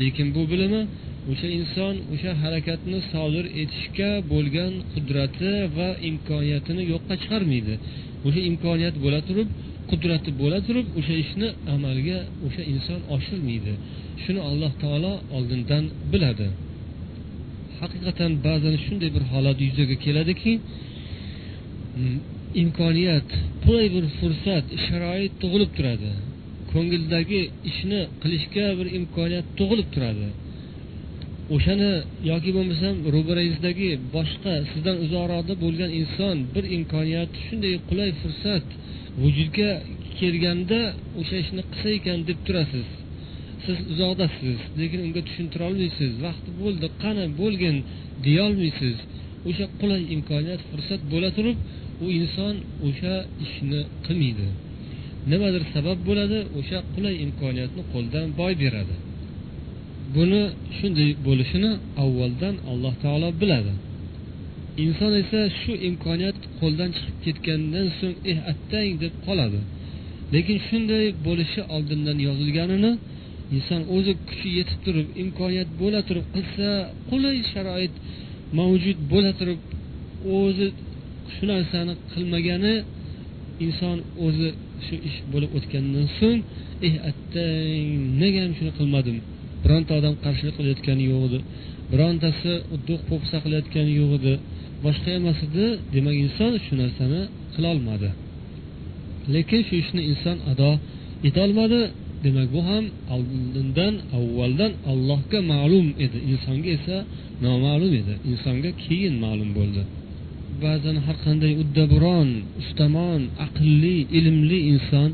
Lekin 0.00 0.26
bu 0.36 0.42
bilimi 0.52 0.82
o'sha 1.30 1.48
inson 1.58 1.94
o'sha 2.12 2.32
harakatni 2.42 2.98
sodir 3.12 3.44
etishga 3.62 4.10
bo'lgan 4.32 4.72
qudrati 4.92 5.52
va 5.76 5.88
imkoniyatini 6.10 6.82
yo'qqa 6.92 7.14
chiqarmaydi. 7.22 7.74
O'sha 8.26 8.40
imkoniyat 8.50 8.96
bo'la 9.04 9.20
turib 9.28 9.48
qudrati 9.90 10.30
bo'la 10.40 10.58
turib 10.66 10.86
o'sha 10.98 11.14
ishni 11.24 11.48
amalga 11.74 12.18
o'sha 12.46 12.62
inson 12.72 13.00
oshirmaydi. 13.16 13.72
Shuni 14.22 14.40
alloh 14.50 14.72
taolo 14.82 15.12
oldindan 15.36 15.84
biladi. 16.12 16.48
Haqiqatan 17.80 18.30
ba'zan 18.46 18.74
shunday 18.84 19.10
bir 19.16 19.24
holat 19.32 19.58
yuzaga 19.66 19.96
keladiki 20.04 20.52
imkoniyat 22.62 23.28
qulay 23.64 23.86
bir 23.94 24.04
fursat 24.18 24.66
sharoit 24.86 25.32
tug'ilib 25.42 25.70
turadi. 25.76 26.10
Ko'ngildagi 26.72 27.40
ishni 27.70 28.00
qilishga 28.22 28.66
bir 28.78 28.86
imkoniyat 28.98 29.46
tug'ilib 29.58 29.88
turadi. 29.94 30.28
O'shani 31.54 31.92
yoki 32.30 32.50
bo'lmasam 32.56 32.94
ro'barangizdagi 33.14 33.90
boshqa 34.16 34.54
sizdan 34.72 34.96
uzoqroqda 35.04 35.54
bo'lgan 35.64 35.90
inson 36.00 36.36
bir 36.54 36.64
imkoniyat 36.76 37.30
shunday 37.44 37.74
qulay 37.88 38.10
fursat 38.20 38.66
vujudga 39.22 39.70
kelganda 40.18 40.80
o'sha 41.20 41.36
ishni 41.44 41.62
qilsa 41.70 41.88
ekan 41.98 42.18
deb 42.28 42.38
turasiz. 42.46 42.88
Siz 43.64 43.78
uzoqdasiz 43.92 44.58
lekin 44.80 45.00
unga 45.06 45.20
tushuntira 45.28 45.64
olmaysiz. 45.70 46.10
Vaqti 46.26 46.50
bo'ldi 46.62 46.86
qani 47.02 47.24
bo'lgin 47.40 47.76
deyolmaysiz 48.26 48.96
o'sha 49.48 49.66
qulay 49.80 50.02
imkoniyat 50.16 50.60
fursat 50.70 51.00
bo'la 51.12 51.30
turib 51.36 51.56
u 52.04 52.06
inson 52.20 52.54
o'sha 52.86 53.14
ishni 53.44 53.80
qilmaydi. 54.06 54.48
Nimadir 55.30 55.62
sabab 55.74 55.98
bo'ladi 56.08 56.38
o'sha 56.58 56.78
qulay 56.94 57.14
imkoniyatni 57.26 57.82
qo'ldan 57.92 58.26
boy 58.40 58.52
beradi. 58.62 58.96
Buni 60.14 60.42
shunday 60.76 61.10
bo'lishini 61.26 61.72
avvaldan 62.04 62.54
alloh 62.70 62.94
taolo 63.04 63.28
biladi. 63.40 63.72
Inson 64.84 65.12
esa 65.22 65.40
shu 65.60 65.72
imkoniyat 65.88 66.38
qo'ldan 66.60 66.90
chiqib 66.96 67.16
ketgandan 67.24 67.86
so'ng 67.98 68.16
eh 68.30 68.38
attang 68.52 68.90
deb 69.02 69.14
qoladi. 69.26 69.60
Lekin 70.34 70.58
shunday 70.68 71.06
bo'lishi 71.26 71.60
oldindan 71.76 72.18
yozilganini 72.26 72.92
inson 73.56 73.82
o'zi 73.96 74.12
kuchi 74.28 74.48
yetib 74.58 74.78
turib 74.84 75.08
imkoniyat 75.22 75.68
bo'la 75.80 76.00
turib 76.08 76.26
qilsa 76.34 76.68
qulay 77.10 77.38
sharoit 77.52 77.94
mavjud 78.58 78.98
bo'la 79.12 79.32
turib 79.40 79.60
o'zi 80.38 80.66
shu 81.34 81.44
narsani 81.52 81.92
qilmagani 82.12 82.74
inson 83.66 83.98
o'zi 84.26 84.48
shu 84.86 84.94
ish 85.08 85.18
bo'lib 85.32 85.50
o'tgandan 85.58 86.06
so'ng 86.18 86.40
eh 86.86 86.94
attang 87.10 87.90
nega 88.20 88.38
ham 88.44 88.52
shuni 88.58 88.72
qilmadim 88.78 89.16
bironta 89.62 89.92
odam 90.00 90.14
qarshilik 90.24 90.54
qilayotgani 90.58 91.04
yo'q 91.12 91.22
edi. 91.28 91.38
Birontasi 91.92 92.52
udduq 92.74 93.00
po'pisa 93.10 93.36
qilayotgani 93.44 93.92
yo'q 94.00 94.10
edi. 94.18 94.34
Boshqa 94.84 95.10
emas 95.20 95.38
edi. 95.46 95.66
Demak 95.94 96.16
inson 96.24 96.52
shu 96.64 96.72
narsani 96.82 97.20
qilolmadi 97.54 98.10
lekin 99.34 99.60
shu 99.68 99.74
ishni 99.82 100.02
inson 100.12 100.36
ado 100.52 100.70
etolmadi 101.28 101.80
demak 102.24 102.48
bu 102.54 102.60
ham 102.70 102.84
oldindan 103.14 103.94
avvaldan 104.18 104.72
allohga 104.90 105.38
ma'lum 105.52 105.86
edi. 106.04 106.18
Insonga 106.32 106.70
esa 106.78 106.96
noma'lum 107.46 107.92
edi. 108.00 108.14
Insonga 108.30 108.70
keyin 108.84 109.14
ma'lum 109.24 109.50
bo'ldi. 109.58 109.82
Ba'zan 110.66 110.96
har 111.06 111.16
qanday 111.26 111.52
uddaburon 111.62 112.28
ustamon 112.62 113.20
aqlli 113.46 113.96
ilmli 114.18 114.58
inson 114.72 115.10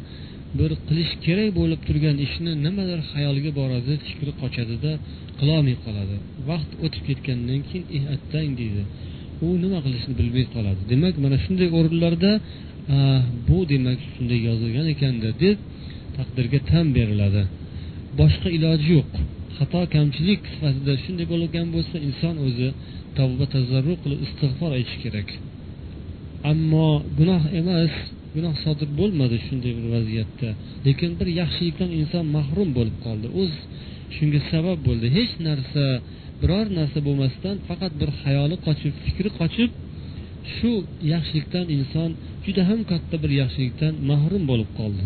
bir 0.58 0.70
qilish 0.88 1.12
kerak 1.24 1.50
bo'lib 1.58 1.80
turgan 1.88 2.16
ishni 2.26 2.52
nimadir 2.66 3.00
xayoliga 3.12 3.50
boradi 3.60 3.92
fikri 4.06 4.32
qochadida 4.42 4.92
qilolmay 5.40 5.76
qoladi. 5.84 6.16
Vaqt 6.50 6.70
o'tib 6.84 7.02
ketgandan 7.08 7.60
keyin 7.68 7.84
eh 7.96 8.04
attang 8.14 8.50
deydi. 8.60 8.82
U 9.44 9.48
nima 9.62 9.78
qilishni 9.86 10.12
bilmay 10.20 10.46
qoladi. 10.54 10.80
Demak 10.92 11.14
mana 11.24 11.36
shunday 11.44 11.68
o'rinlarda 11.78 12.32
ah, 12.94 13.22
bu 13.48 13.58
demak 13.72 13.98
shunday 14.12 14.40
yozilgan 14.48 14.86
ekanda 14.94 15.30
deb 15.44 15.56
taqdirga 16.16 16.58
tan 16.70 16.86
beriladi. 16.96 17.42
Boshqa 18.20 18.48
iloji 18.56 18.88
yo'q. 18.96 19.12
Xato 19.56 19.80
kamchilik 19.94 20.40
sifatida 20.52 20.92
shunday 21.04 21.26
bo'lgan 21.32 21.66
bo'lsa 21.74 21.96
inson 22.08 22.34
o'zi 22.46 22.68
tavba 23.18 23.44
tazarru 23.54 23.94
qilib 24.02 24.20
istig'for 24.26 24.70
aytish 24.78 24.98
kerak. 25.04 25.28
Ammo 26.50 26.88
gunoh 27.18 27.42
emas 27.60 27.94
gunoh 28.34 28.54
sodir 28.64 28.88
bo'lmadi 29.00 29.36
shunday 29.46 29.72
bir 29.78 29.86
vaziyatda. 29.94 30.48
Lekin 30.86 31.10
bir 31.18 31.28
yaxshilikdan 31.40 31.90
inson 32.00 32.24
mahrum 32.36 32.68
bo'lib 32.78 32.96
qoldi. 33.06 33.26
O'z 33.40 33.52
shunga 34.16 34.40
sabab 34.52 34.78
bo'ldi. 34.88 35.06
Hech 35.16 35.32
narsa 35.48 35.84
biror 36.40 36.66
narsa 36.78 36.98
bo'lmasdan 37.08 37.56
faqat 37.68 37.92
bir 38.00 38.10
xayoli 38.22 38.56
qochib 38.66 38.94
fikri 39.04 39.30
qochib 39.40 39.70
shu 40.54 40.72
yaxshilikdan 41.12 41.66
inson 41.76 42.10
juda 42.44 42.62
ham 42.70 42.80
katta 42.90 43.16
bir 43.22 43.30
yaxshilikdan 43.40 43.94
mahrum 44.10 44.42
bo'lib 44.50 44.70
qoldi. 44.78 45.04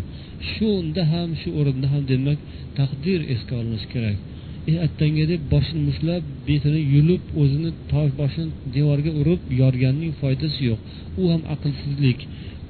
Shunda 0.51 1.03
ham 1.13 1.29
shu 1.41 1.49
o'rinda 1.59 1.87
ham 1.93 2.03
demak 2.11 2.39
taqdir 2.79 3.19
esga 3.33 3.53
olinishi 3.61 3.87
kerak. 3.93 4.17
Eh, 4.69 4.77
attanga 4.85 5.25
deb 5.31 5.41
boshini 5.53 5.81
mushtlab 5.89 6.23
betini 6.47 6.81
yulib 6.93 7.23
o'zini 7.41 7.69
boshini 8.19 8.51
devorga 8.75 9.11
urib 9.21 9.41
yorganning 9.61 10.13
foydasi 10.21 10.59
yo'q. 10.69 10.79
U 11.21 11.23
ham 11.31 11.41
aqlsizlik 11.53 12.19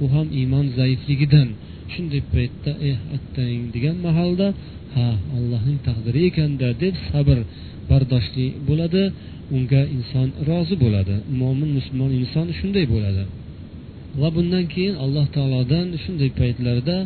u 0.04 0.06
ham 0.14 0.28
iymon 0.40 0.66
zaifligidan. 0.78 1.50
Shunday 1.94 2.22
paytda 2.34 2.72
eh 2.90 2.98
attang 3.16 3.62
degan 3.76 3.98
mahalda 4.08 4.48
ha 4.96 5.08
allohning 5.38 5.80
taqdiri 5.88 6.22
ekanda 6.30 6.68
deb 6.84 6.96
sabr 7.10 7.38
bardoshli 7.90 8.48
bo'ladi 8.68 9.04
unga 9.56 9.82
inson 9.96 10.28
rozi 10.50 10.76
bo'ladi. 10.84 11.16
Mo'min 11.40 11.70
musulmon 11.78 12.12
inson 12.20 12.48
shunday 12.60 12.86
bo'ladi. 12.94 13.24
Va 14.22 14.30
bundan 14.36 14.66
keyin 14.74 14.96
alloh 15.04 15.26
taolodan 15.36 15.88
shunday 16.04 16.30
paytlarda 16.40 16.98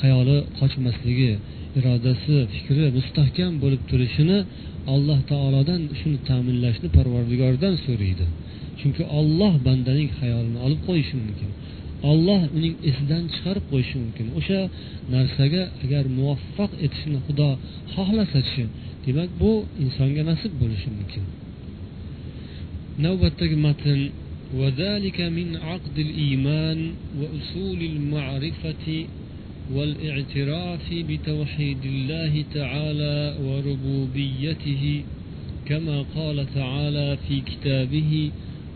xayoli 0.00 0.38
qochmasligi 0.58 1.32
irodasi 1.77 2.35
fikri 2.53 2.85
mustahkam 2.97 3.51
bo'lib 3.63 3.81
turishini 3.89 4.37
alloh 4.93 5.19
taolodan 5.31 5.81
shuni 5.99 6.19
ta'minlashni 6.29 6.87
parvardigordan 6.97 7.73
so'raydi 7.85 8.25
chunki 8.79 9.03
olloh 9.19 9.53
bandaning 9.67 10.09
xayolini 10.19 10.59
olib 10.65 10.81
qo'yishi 10.87 11.15
mumkin 11.23 11.49
olloh 12.11 12.41
uning 12.57 12.75
esidan 12.89 13.23
chiqarib 13.33 13.65
qo'yishi 13.71 13.95
mumkin 14.03 14.27
o'sha 14.39 14.59
narsaga 15.13 15.63
agar 15.83 16.03
muvaffaq 16.17 16.71
etishni 16.85 17.19
xudo 17.25 17.49
xohlasachi 17.93 18.63
demak 19.05 19.29
bu 19.41 19.51
insonga 19.83 20.23
nasib 20.31 20.51
bo'lishi 20.61 20.89
mumkin 20.97 21.23
navbatdagi 23.05 23.57
matn 23.67 23.99
وذلك 24.59 25.21
من 25.37 25.47
عقد 25.55 25.97
الإيمان 26.07 26.79
وأصول 27.19 27.79
المعرفة 27.91 28.85
والإعتراف 29.72 30.92
بتوحيد 30.92 31.84
الله 31.84 32.44
تعالى 32.54 33.36
وربوبيته 33.44 35.02
كما 35.66 36.04
قال 36.16 36.46
تعالى 36.54 37.16
في 37.28 37.40
كتابه 37.40 38.30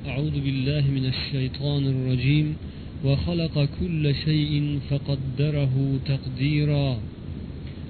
أعوذ 0.08 0.40
بالله 0.40 0.84
من 0.90 1.04
الشيطان 1.04 1.86
الرجيم 1.86 2.56
وخلق 3.04 3.68
كل 3.80 4.14
شيء 4.24 4.78
فقدره 4.90 5.98
تقديرا. 6.06 6.98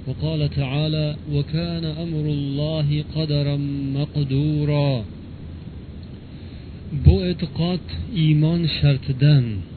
وقال 0.06 0.50
تعالى 0.50 1.16
وكان 1.32 1.84
أمر 1.84 2.24
الله 2.38 3.04
قدرا 3.14 3.56
مقدورا. 3.94 5.04
bu 7.04 7.16
e'tiqod 7.30 7.84
iymon 8.16 8.64
shartidan 8.80 9.67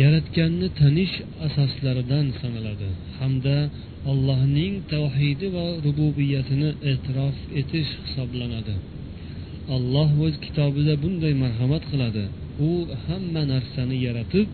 yaratganni 0.00 0.68
tanish 0.80 1.16
asoslaridan 1.46 2.26
sanaladi 2.40 2.88
hamda 3.18 3.56
allohning 4.10 4.74
tavhidi 4.92 5.46
va 5.56 5.66
rububiyatini 5.86 6.70
e'tirof 6.90 7.36
etish 7.60 7.90
hisoblanadi. 8.04 8.74
Alloh 9.76 10.10
o'z 10.26 10.34
kitobida 10.44 10.94
bunday 11.02 11.34
marhamat 11.44 11.82
qiladi. 11.90 12.24
U 12.68 12.70
hamma 13.06 13.42
narsani 13.52 13.96
yaratib 14.06 14.46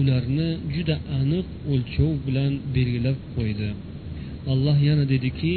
ularni 0.00 0.48
juda 0.74 0.96
aniq 1.20 1.46
o'lchov 1.72 2.12
bilan 2.26 2.52
belgilab 2.74 3.18
qo'ydi. 3.36 3.68
Alloh 4.52 4.76
yana 4.88 5.04
dediki 5.12 5.54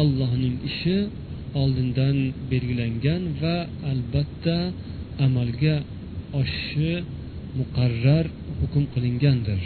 allohning 0.00 0.56
ishi 0.70 0.96
oldindan 1.62 2.16
belgilangan 2.50 3.22
va 3.42 3.56
albatta 3.92 4.58
amalga 5.26 5.76
oshishi 6.40 6.92
muqarrar 7.58 8.26
hukm 8.60 8.84
qilingandir. 8.94 9.60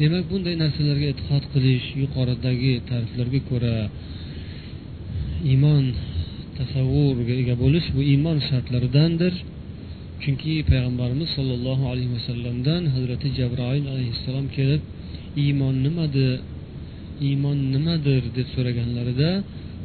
Demak 0.00 0.24
bunday 0.30 0.54
narsalarga 0.64 1.06
e'tiqod 1.12 1.44
qilish 1.52 1.86
yuqoridagi 2.02 2.72
ta'riflarga 2.88 3.40
ko'ra 3.50 3.76
iymon 5.50 5.84
tasavvurga 6.58 7.34
ega 7.42 7.54
bo'lish 7.62 7.86
bu 7.96 8.00
iymon 8.12 8.38
shartlaridandir. 8.48 9.34
Chunki 10.22 10.52
payg'ambarimiz 10.70 11.28
sollallohu 11.36 11.84
alayhi 11.92 12.10
vasallamdan 12.16 12.82
hazrati 12.94 13.28
jabroil 13.38 13.84
alayhissalom 13.94 14.46
kelib 14.56 14.82
iymon 15.44 15.74
nimadi? 15.86 16.30
Iymon 17.28 17.58
nimadir? 17.74 18.22
deb 18.36 18.46
so'raganlarida 18.54 19.30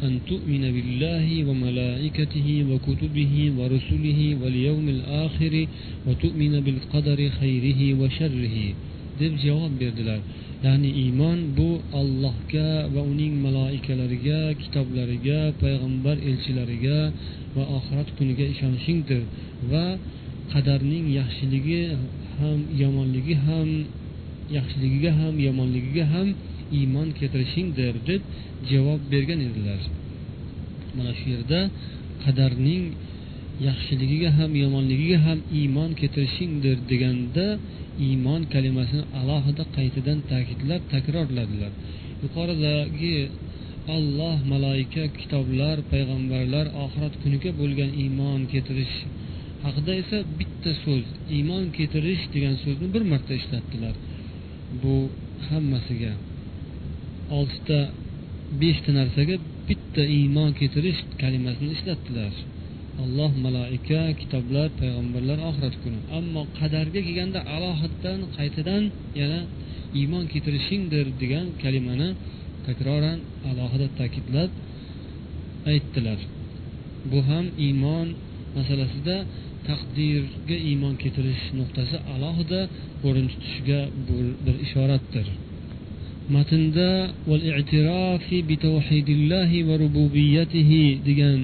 أن 0.02 0.20
تؤمن 0.30 0.64
بالله 0.74 1.26
وملائكته 1.48 2.48
وكتبه 2.70 3.34
ورسله 3.58 4.20
واليوم 4.40 4.86
الآخر 4.96 5.54
وتؤمن 6.06 6.54
بالقدر 6.60 7.18
خيره 7.40 7.80
وشره 8.00 8.58
deb 9.18 9.34
javob 9.42 9.72
berdilar 9.80 10.20
ya'ni 10.62 10.90
iymon 11.02 11.38
bu 11.58 11.70
allohga 12.00 12.70
va 12.94 13.02
uning 13.12 13.34
maloikalariga 13.44 14.54
kitoblariga 14.60 15.40
payg'ambar 15.62 16.16
elchilariga 16.28 16.98
va 17.56 17.64
oxirat 17.76 18.08
kuniga 18.18 18.46
ishonishingdir 18.54 19.22
va 19.72 19.86
qadarning 20.52 21.06
yaxshiligi 21.18 21.82
ham 22.38 22.60
yomonligi 22.82 23.34
ham 23.46 23.68
yaxshiligiga 24.56 25.10
ham 25.20 25.34
yomonligiga 25.46 26.04
ham 26.14 26.28
iymon 26.79 27.07
keltirishingdir 27.19 27.93
deb 28.09 28.21
javob 28.71 29.01
bergan 29.13 29.39
edilar. 29.47 29.81
Mana 30.97 31.11
shu 31.19 31.25
yerda 31.33 31.59
qadarning 32.23 32.83
yaxshiligiga 33.67 34.29
ham 34.37 34.51
yomonligiga 34.63 35.17
ham 35.27 35.39
iymon 35.59 35.91
keltirishingdir 35.99 36.77
deganda 36.91 37.45
iymon 38.07 38.41
kalimasini 38.53 39.03
alohida 39.19 39.63
qaytadan 39.77 40.19
ta'kidlab 40.31 40.81
takrorladilar. 40.93 41.71
Yuqoridagi 42.23 43.15
olloh 43.95 44.37
maloika 44.53 45.03
kitoblar 45.19 45.77
payg'ambarlar 45.91 46.65
oxirat 46.83 47.13
kuniga 47.23 47.51
bo'lgan 47.61 47.91
iymon 48.03 48.41
keltirish 48.51 48.95
haqida 49.65 49.93
esa 50.01 50.17
bitta 50.39 50.71
so'z 50.83 51.05
iymon 51.37 51.63
keltirish 51.77 52.23
degan 52.35 52.55
so'zni 52.63 52.87
bir 52.95 53.03
marta 53.11 53.33
ishlatdilar. 53.41 53.95
Bu 54.81 54.95
hammasiga 55.49 56.13
oltita 57.37 57.79
beshta 58.61 58.91
narsaga 58.99 59.35
bitta 59.67 60.03
iymon 60.17 60.49
keltirish 60.59 60.99
kalimasini 61.21 61.71
ishlatdilar. 61.75 62.33
Alloh 63.03 63.31
maloika 63.45 64.01
kitoblar 64.21 64.67
payg'ambarlar 64.79 65.39
oxirat 65.49 65.75
kuni. 65.83 65.99
Ammo 66.17 66.41
qadarga 66.59 66.99
kelganda 67.07 67.39
alohiddan 67.55 68.19
qaytadan 68.37 68.83
yana 69.21 69.39
iymon 69.99 70.25
keltirishingdir 70.31 71.05
degan 71.21 71.45
kalimani 71.63 72.09
takroran 72.65 73.19
alohida 73.49 73.87
ta'kidlab 73.99 74.51
aytdilar. 75.71 76.19
Bu 77.11 77.19
ham 77.29 77.45
iymon 77.65 78.07
masalasida 78.57 79.17
taqdirga 79.67 80.57
iymon 80.69 80.93
keltirish 81.01 81.43
nuqtasi 81.59 81.97
alohida 82.13 82.61
o'rin 83.07 83.27
tutishiga 83.31 83.79
bir 84.45 84.55
ishoratdir. 84.65 85.27
Matnda 86.35 86.91
degan 91.07 91.39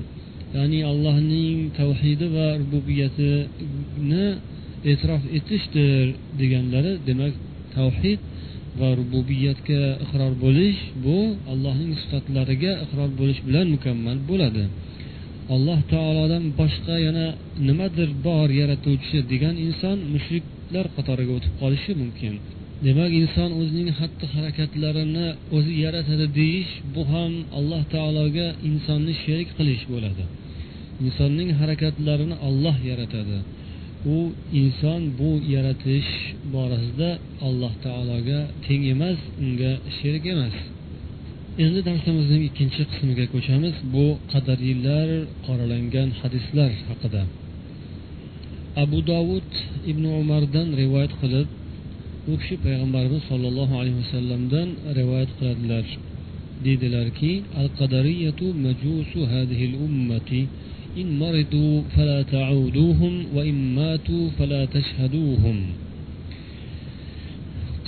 ya'ni 0.56 0.80
allohning 0.92 1.58
tavhidi 1.80 2.26
va 2.36 2.48
rububiyatini 2.62 4.26
e'tirof 4.92 5.24
etishdir 5.38 6.06
deganlari 6.42 6.94
demak 7.08 7.34
tavhid 7.76 8.20
va 8.80 8.89
rububiyatga 9.00 9.82
iqror 10.04 10.34
bo'lish 10.44 10.80
bu 11.06 11.18
allohning 11.52 11.92
sifatlariga 12.02 12.72
iqror 12.86 13.10
bo'lish 13.20 13.39
bilan 13.48 13.65
mukammal 13.76 14.18
bo'ladi. 14.30 14.63
Alloh 15.56 15.80
taolodan 15.94 16.44
boshqa 16.60 16.96
yana 17.08 17.28
nimadir 17.68 18.10
bor 18.26 18.48
yaratuvchi 18.62 19.18
degan 19.32 19.56
inson 19.68 19.98
mushriklar 20.13 20.86
qatoriga 20.96 21.32
o'tib 21.38 21.54
qolishi 21.62 21.92
mumkin. 22.02 22.34
Demak 22.86 23.12
inson 23.22 23.50
o'zining 23.60 23.89
xatti 24.00 24.26
harakatlarini 24.36 25.28
o'zi 25.58 25.74
yaratadi 25.86 26.26
deyish 26.39 26.72
bu 26.94 27.02
ham 27.13 27.34
alloh 27.58 27.84
taologa 27.96 28.48
insonni 28.70 29.13
sherik 29.24 29.50
qilish 29.58 29.84
bo'ladi. 29.94 30.24
Insonning 31.06 31.50
harakatlarini 31.60 32.36
olloh 32.48 32.78
yaratadi. 32.89 33.38
U 34.15 34.18
inson 34.62 35.02
bu 35.20 35.32
yaratish 35.56 36.12
borasida 36.54 37.10
alloh 37.48 37.74
taologa 37.86 38.39
teng 38.65 38.84
emas 38.94 39.20
unga 39.44 39.74
sherik 39.98 40.26
emas. 40.34 40.56
Endi 41.63 41.80
darsimizning 41.88 42.42
ikkinchi 42.50 42.82
qismiga 42.92 43.26
ko'chamiz. 43.34 43.76
Bu 43.94 44.06
qadariylar 44.32 45.10
qoralangan 45.46 46.10
hadislar 46.20 46.72
haqida. 46.89 47.24
Abu 48.84 49.00
dovud 49.12 49.50
ibn 49.92 50.04
umardan 50.22 50.68
rivoyat 50.82 51.13
qilib 51.22 51.50
u 52.32 52.34
kishi 52.40 52.56
payg'ambarimiz 52.66 53.22
sollallohu 53.32 53.74
alayhi 53.82 53.98
vasallamdan 54.04 54.68
rivoyat 55.00 55.30
qiladilar 55.40 55.86
deydilarki 56.66 57.34
al 57.62 57.70
qadariyatu 57.80 58.46
majusu 58.66 59.20
hadhihi 59.34 59.76
ummati 59.88 60.42
إن 60.98 61.20
مرضوا 61.20 61.82
فلا 61.96 62.20
تعودوهم 62.36 63.14
وإن 63.36 63.58
ماتوا 63.76 64.26
فلا 64.38 64.62
تشهدوهم 64.76 65.58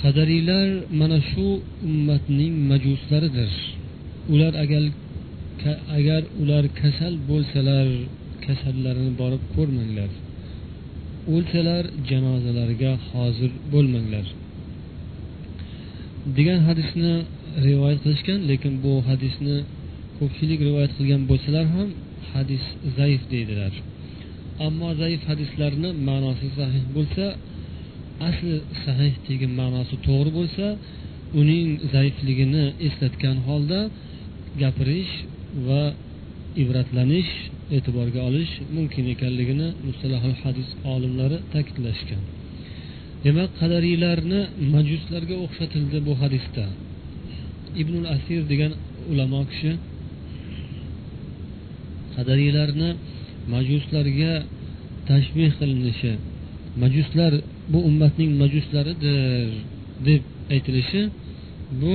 qadariylar 0.02 0.68
mana 1.00 1.18
shu 1.30 1.46
ummatning 1.86 2.54
majuslaridir 2.70 3.52
ular 4.32 4.52
agar 4.64 4.84
agar 5.98 6.22
ular 6.42 6.64
kasal 6.80 7.14
bo'lsalar 7.28 7.86
kasallarini 8.46 9.12
borib 9.20 9.42
ko'rmanglar 9.54 10.10
o'lsalar 11.34 11.84
janozalariga 12.10 12.92
hozir 13.10 13.50
bo'lmanglar. 13.72 14.26
Degan 16.36 16.60
hadisni 16.68 17.14
rivoyat 17.66 18.00
qilishgan 18.04 18.40
lekin 18.50 18.74
bu 18.84 18.92
hadisni 19.08 19.56
ko'pchilik 20.18 20.60
rivoyat 20.68 20.92
qilgan 20.98 21.22
bo'lsalar 21.30 21.66
ham 21.76 21.88
hadis 22.32 22.64
zaif 22.98 23.22
deydilar. 23.32 23.72
Ammo 24.66 24.88
zaif 25.02 25.20
hadislarni 25.30 25.90
ma'nosi 26.08 26.48
sahih 26.58 26.84
bo'lsa 26.96 27.24
asli 28.28 28.56
sahih 28.84 29.14
degan 29.28 29.52
ma'nosi 29.60 29.94
to'g'ri 30.06 30.30
bo'lsa 30.38 30.66
uning 31.40 31.68
zaifligini 31.94 32.64
eslatgan 32.86 33.36
holda 33.46 33.80
gapirish 34.62 35.14
va 35.66 35.82
ibratlanish 36.62 37.32
e'tiborga 37.76 38.20
olish 38.28 38.52
mumkin 38.76 39.04
ekanligini 39.14 39.68
mustalahul 39.86 40.36
hadis 40.42 40.68
olimlari 40.92 41.38
ta'kidlashgan. 41.52 42.22
Demak 43.24 43.50
qadariylarni 43.60 44.40
majuslarga 44.74 45.36
o'xshatildi 45.44 45.98
bu 46.06 46.12
hadisda. 46.22 46.64
Ibnul 47.82 48.06
asir 48.16 48.40
degan 48.52 48.72
ulamo 49.10 49.40
kishi 49.50 49.72
qadariylarni 52.16 52.90
majuslarga 53.54 54.32
tashbeh 55.10 55.50
qilinishi 55.58 56.12
majuslar 56.82 57.32
bu 57.72 57.78
ummatning 57.88 58.30
majuslaridir 58.42 59.48
deb 60.06 60.22
aytilishi 60.54 61.02
bu 61.80 61.94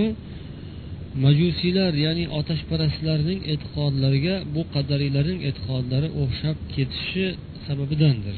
majusiylar 1.26 1.94
ya'ni 2.06 2.26
otashparastlarning 2.40 3.40
e'tiqodlariga 3.54 4.36
bu 4.54 4.62
qadariylarning 4.76 5.40
e'tiqodlari 5.50 6.10
o'xshab 6.22 6.58
ketishi 6.76 7.26
sababidandir. 7.66 8.38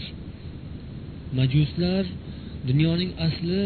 Majuslar 1.39 2.03
dunyoning 2.69 3.11
asli 3.27 3.61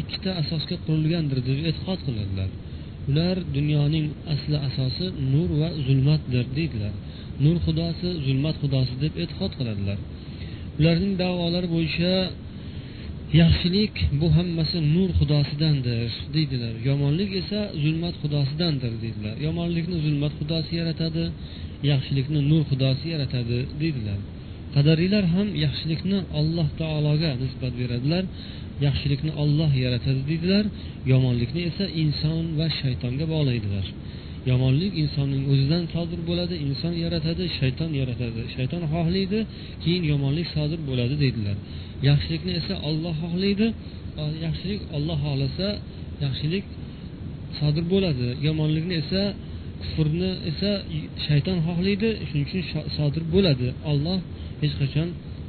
ikkita 0.00 0.30
asosga 0.42 0.76
qurilgandir 0.86 1.38
deb 1.48 1.58
e'tiqod 1.68 2.00
qiladilar. 2.06 2.50
Ular 3.10 3.36
dunyoning 3.56 4.06
asli 4.34 4.56
asosi 4.68 5.06
nur 5.32 5.48
va 5.60 5.68
zulmatdir 5.86 6.44
deydilar. 6.56 6.94
Nur 7.44 7.56
xudosi 7.64 8.08
zulmat 8.26 8.56
xudosi 8.62 8.94
deb 9.04 9.12
e'tiqod 9.22 9.52
qiladilar. 9.58 9.98
Ularning 10.78 11.12
davolari 11.22 11.68
bo'yicha 11.74 12.12
yaxshilik 13.40 13.94
bu 14.20 14.26
hammasi 14.36 14.78
nur 14.94 15.10
xudosidandir 15.18 16.10
deydilar. 16.34 16.74
Yomonlik 16.88 17.30
esa 17.40 17.60
zulmat 17.82 18.14
xudosidandir 18.22 18.92
deydilar. 19.02 19.34
Yomonlikni 19.46 19.96
zulmat 20.06 20.32
xudosi 20.38 20.72
yaratadi 20.80 21.24
yaxshilikni 21.90 22.40
nur 22.50 22.62
xudosi 22.70 23.06
yaratadi 23.14 23.58
deydilar. 23.80 24.20
Qadariylar 24.74 25.24
ham 25.34 25.48
yaxshilikni 25.64 26.18
alloh 26.40 26.68
taologa 26.80 27.30
nisbat 27.42 27.72
beradilar 27.80 28.24
yaxshilikni 28.86 29.32
olloh 29.42 29.70
yaratadi 29.84 30.22
deydilar. 30.30 30.64
Yomonlikni 31.12 31.60
esa 31.70 31.84
inson 32.02 32.42
va 32.58 32.66
shaytonga 32.80 33.24
bog'laydilar. 33.34 33.86
Yomonlik 34.50 34.92
insonning 35.02 35.42
o'zidan 35.52 35.84
sodir 35.94 36.20
bo'ladi 36.28 36.54
inson 36.66 36.94
yaratadi 37.04 37.44
shayton 37.58 37.90
yaratadi. 38.00 38.40
Shayton 38.56 38.82
xohlaydi 38.92 39.38
keyin 39.82 40.04
yomonlik 40.12 40.48
sodir 40.56 40.80
bo'ladi 40.88 41.14
deydilar. 41.22 41.56
Yaxshilikni 42.08 42.52
esa 42.60 42.74
olloh 42.88 43.14
xohlaydi 43.22 43.66
yaxshilik 44.46 44.80
olloh 44.96 45.18
xohlasa 45.24 45.68
yaxshilik 46.24 46.64
sodir 47.58 47.84
bo'ladi. 47.92 48.28
Yomonlikni 48.46 48.94
esa 49.02 49.22
kufrni 49.82 50.30
esa 50.50 50.70
shayton 51.26 51.58
xohlaydi 51.66 52.08
shuning 52.28 52.46
uchun 52.48 52.62
sodir 52.96 53.24
bo'ladi. 53.34 53.68
Olloh 53.90 54.18
hech 54.62 54.74
qachon 54.80 55.08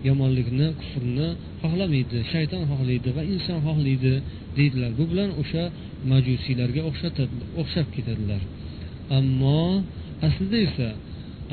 yomonlikni 0.10 0.68
kufrni 0.82 1.28
xohlamaydi. 1.62 2.18
Shayton 2.34 2.64
xohlaydi 2.72 3.10
va 3.18 3.22
inson 3.34 3.58
xohlaydi 3.68 4.14
deydilar. 4.58 4.92
Bu 5.00 5.04
bilan 5.12 5.30
o'sha 5.42 5.64
majusiylarga 6.12 6.82
o'xshab 7.62 7.88
ketadilar. 7.96 8.42
Ammo 9.18 9.84
aslida 10.28 10.58
esa 10.68 10.90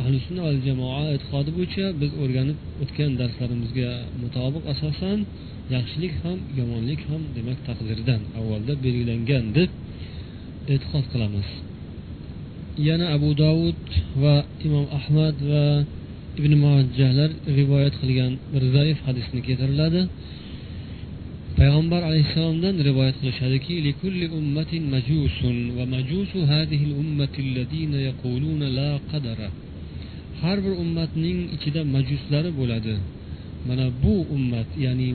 ahli 0.00 0.16
sunna 0.26 0.42
val 0.46 0.58
jamoa 0.66 1.00
e'tiqodi 1.14 1.50
bo'yicha 1.56 1.86
biz 2.00 2.10
o'rganib 2.22 2.58
o'tgan 2.82 3.10
darslarimizga 3.20 3.90
mutobiq 4.22 4.64
asosan 4.72 5.18
yaxshilik 5.74 6.14
ham 6.22 6.38
yomonlik 6.58 7.00
ham 7.10 7.22
demak 7.36 7.58
taqdirdan 7.68 8.20
avvalda 8.38 8.72
belgilangan 8.84 9.44
deb 9.56 9.70
e'tiqod 10.72 11.04
qilamiz. 11.12 11.48
Yana 12.88 13.06
abu 13.16 13.30
dovud 13.42 13.82
va 14.22 14.34
imom 14.66 14.86
ahmad 14.98 15.36
va 15.50 15.66
ibn 16.38 16.52
mojahlar 16.64 17.30
rivoyat 17.58 17.94
qilgan 18.02 18.32
bir 18.52 18.62
zaif 18.76 18.98
hadisni 19.06 19.40
keltiriladi. 19.46 20.00
Payg'ambar 21.58 22.02
alayhissalomdan 22.08 22.76
rivoyat 22.88 23.16
qilishadiki 23.20 23.74
har 30.42 30.58
bir 30.64 30.74
ummatning 30.84 31.38
ichida 31.56 31.80
majuslari 31.94 32.50
bo'ladi. 32.60 32.94
Mana 33.68 33.86
bu 34.02 34.14
ummat 34.36 34.70
ya'ni 34.86 35.08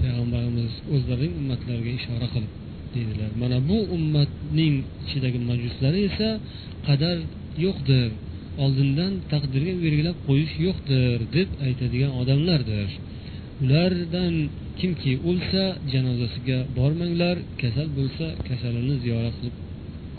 payg'ambarimiz 0.00 0.72
o'zlarining 0.94 1.34
ummatlariga 1.40 1.92
ishora 2.00 2.26
qilib 2.34 2.52
deydilar. 2.94 3.30
Mana 3.42 3.58
bu 3.68 3.78
ummatning 3.96 4.74
ichidagi 5.06 5.38
majuslari 5.50 6.00
esa 6.10 6.28
qadar 6.88 7.16
yo'qdir 7.64 8.08
oldindan 8.64 9.12
taqdirga 9.32 9.72
belgilab 9.84 10.16
qo'yish 10.28 10.54
yo'qdir 10.66 11.18
deb 11.36 11.48
aytadigan 11.66 12.12
odamlardir. 12.20 12.88
Ulardan 13.62 14.34
kimki 14.78 15.12
o'lsa 15.30 15.64
janozasiga 15.92 16.58
bormanglar 16.78 17.36
kasal 17.60 17.88
bo'lsa 17.98 18.26
kasalini 18.48 18.94
ziyorat 19.04 19.34
qilib 19.40 19.56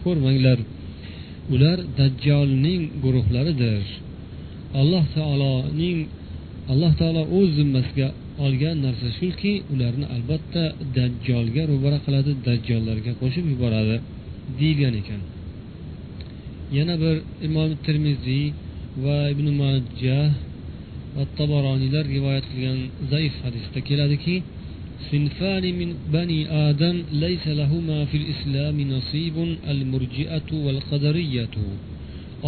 ko'rmanglar. 0.01 0.59
Ular 1.53 1.77
dajjolning 1.99 2.81
guruhlaridir. 3.03 3.83
Alloh 4.81 5.05
taoloning 5.15 5.99
alloh 6.71 6.93
taolo 7.01 7.23
o'z 7.37 7.49
zimmasiga 7.59 8.07
olgan 8.45 8.77
narsa 8.85 9.07
shuki 9.19 9.53
ularni 9.73 10.05
albatta 10.15 10.63
dajjolga 10.97 11.61
ro'bara 11.71 11.97
qiladi 12.05 12.31
dajjollarga 12.47 13.11
qo'shib 13.21 13.45
yuboradi 13.51 13.95
deyilgan 14.59 14.93
ekan. 15.01 15.21
Yana 16.77 16.95
bir 17.03 17.15
imom 17.47 17.69
termiziy 17.85 18.45
va 19.03 19.17
ibn 19.33 19.47
majah 19.61 20.29
va 21.16 21.22
taboroniylar 21.38 22.04
rivoyat 22.14 22.44
qilgan 22.50 22.80
zaif 23.12 23.34
hadisda 23.44 23.80
keladiki 23.88 24.36
صنفان 25.10 25.64
من 25.80 25.90
بني 26.16 26.40
آدم 26.68 26.96
ليس 27.24 27.44
لهما 27.60 27.98
في 28.10 28.16
الإسلام 28.22 28.76
نصيب 28.94 29.36
المرجئة 29.72 30.48
والقدرية 30.64 31.56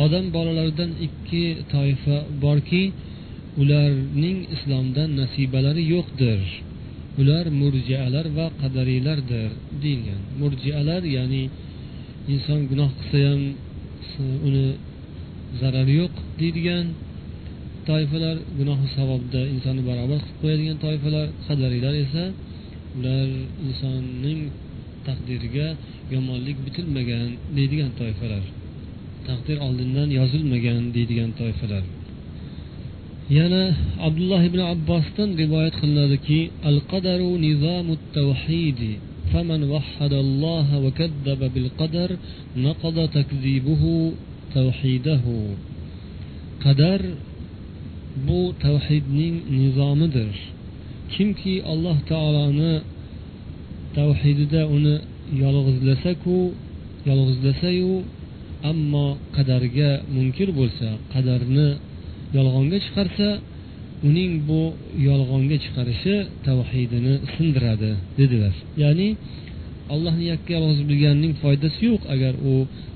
odam 0.05 0.27
bolalaridan 0.37 0.91
ikki 1.07 1.45
toifa 1.73 2.17
borki 2.45 2.85
ularning 3.61 4.39
islomdan 4.55 5.11
nasibalari 5.21 5.83
yo'qdir 5.95 6.41
ular 7.21 7.45
murjialar 7.61 8.27
va 8.39 8.47
qadariylardir 8.61 9.51
deyilgan 9.83 10.21
murjialar 10.41 11.03
ya'ni 11.17 11.43
inson 12.33 12.61
gunoh 12.71 12.91
qilsa 12.99 13.19
ham 13.29 13.43
uni 14.47 14.67
zarari 15.61 15.95
yo'q 16.03 16.15
deydigan 16.41 16.87
toifalar 17.89 18.37
gunohi 18.59 18.87
savobda 18.97 19.41
insonni 19.55 19.83
barobar 19.91 20.21
qilib 20.25 20.39
qo'yadigan 20.43 20.79
toifalar 20.85 21.27
qadariylar 21.47 21.95
esa 22.05 22.25
ular 22.97 23.29
insonning 23.67 24.41
taqdiriga 25.07 25.69
yomonlik 26.15 26.57
bitilmagan 26.67 27.29
deydigan 27.57 27.93
toifalar 28.01 28.45
taqdir 29.29 29.57
oldindan 29.67 30.09
yozilmagan 30.19 30.81
deydigan 30.97 31.31
toifalar 31.41 31.85
yana 33.39 33.63
abdulloh 34.07 34.43
ibn 34.51 34.61
abbosdan 34.75 35.29
rivoyat 35.43 35.75
qilinadiki 35.81 36.41
al 36.71 36.79
qadaru 36.93 37.31
nizomu 37.47 37.95
tavhidi 38.19 38.95
فمن 39.33 39.61
وحد 39.75 40.13
الله 40.25 40.69
وكذب 40.85 41.41
بالقدر 41.55 42.11
نقض 42.67 42.97
تكذيبه 43.19 43.83
توحيده 44.57 45.25
qadar 46.65 47.01
bu 48.28 48.40
tavhidning 48.64 49.36
nizomidir. 49.60 50.34
Kimki 51.14 51.54
alloh 51.72 51.98
taoloni 52.12 52.74
tavhidida 53.98 54.62
uni 54.76 54.96
yolg'izlasaku 55.44 56.38
yolg'izlasayu 57.10 57.94
ammo 58.72 59.08
qadarga 59.36 59.92
munkir 60.16 60.50
bo'lsa 60.60 60.88
qadarni 61.14 61.68
yolg'onga 62.38 62.78
chiqarsa 62.86 63.28
uning 64.08 64.32
bu 64.48 64.62
yolg'onga 65.08 65.58
chiqarishi 65.64 66.16
tavhidini 66.48 67.16
sindiradi 67.34 67.92
dedilar. 68.20 68.56
Ya'ni 68.84 69.08
allohni 69.94 70.26
yakka 70.34 70.56
rozi 70.64 70.84
bilganning 70.90 71.34
foydasi 71.44 71.80
yo'q 71.90 72.04
agar 72.14 72.34
u 72.52 72.54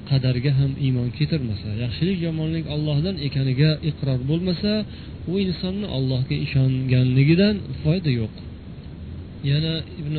qadarga 0.09 0.51
ham 0.59 0.71
iymon 0.85 1.09
keltirmasa. 1.17 1.69
Yaxshilik 1.83 2.19
yomonlik 2.27 2.65
ollohdan 2.75 3.15
ekaniga 3.27 3.71
iqror 3.89 4.19
bo'lmasa 4.29 4.73
u 5.31 5.33
insonni 5.45 5.87
allohga 5.97 6.35
ishonganligidan 6.45 7.55
foyda 7.81 8.11
yo'q. 8.19 8.33
Yana 9.51 9.73
ibn 10.01 10.15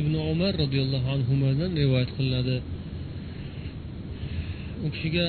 ibn 0.00 0.14
umar 0.32 0.52
roziyallohu 0.62 1.08
anhudan 1.16 1.70
rivoyat 1.80 2.10
qilinadi. 2.16 2.56
U 4.84 4.88
kishiga 4.94 5.26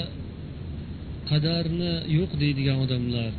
qadarni 1.29 1.93
yo'q 2.17 2.31
deydigan 2.41 2.77
odamlar 2.85 3.31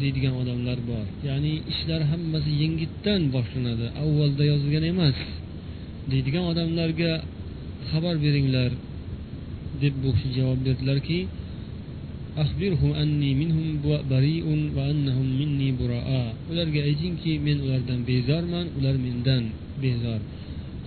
deydigan 0.00 0.34
odamlar 0.42 0.78
bor. 0.90 1.06
Ya'ni 1.28 1.52
ishlar 1.72 2.02
hammasi 2.12 2.50
yengitdan 2.62 3.22
boshlanadi. 3.34 3.86
Avvalda 4.02 4.44
yozilgan 4.52 4.84
emas. 4.92 5.18
Deydigan 6.10 6.44
odamlarga 6.52 7.12
xabar 7.90 8.16
beringlar 8.24 8.70
deb 9.82 9.94
bu 10.02 10.08
kishi 10.16 10.30
javob 10.38 10.58
berdilarki 10.66 11.18
ularga 16.50 16.80
aytingki 16.88 17.32
men 17.46 17.58
ulardan 17.64 18.00
bezorman 18.10 18.66
ular 18.78 18.96
mendan 19.06 19.44
bezor. 19.82 20.20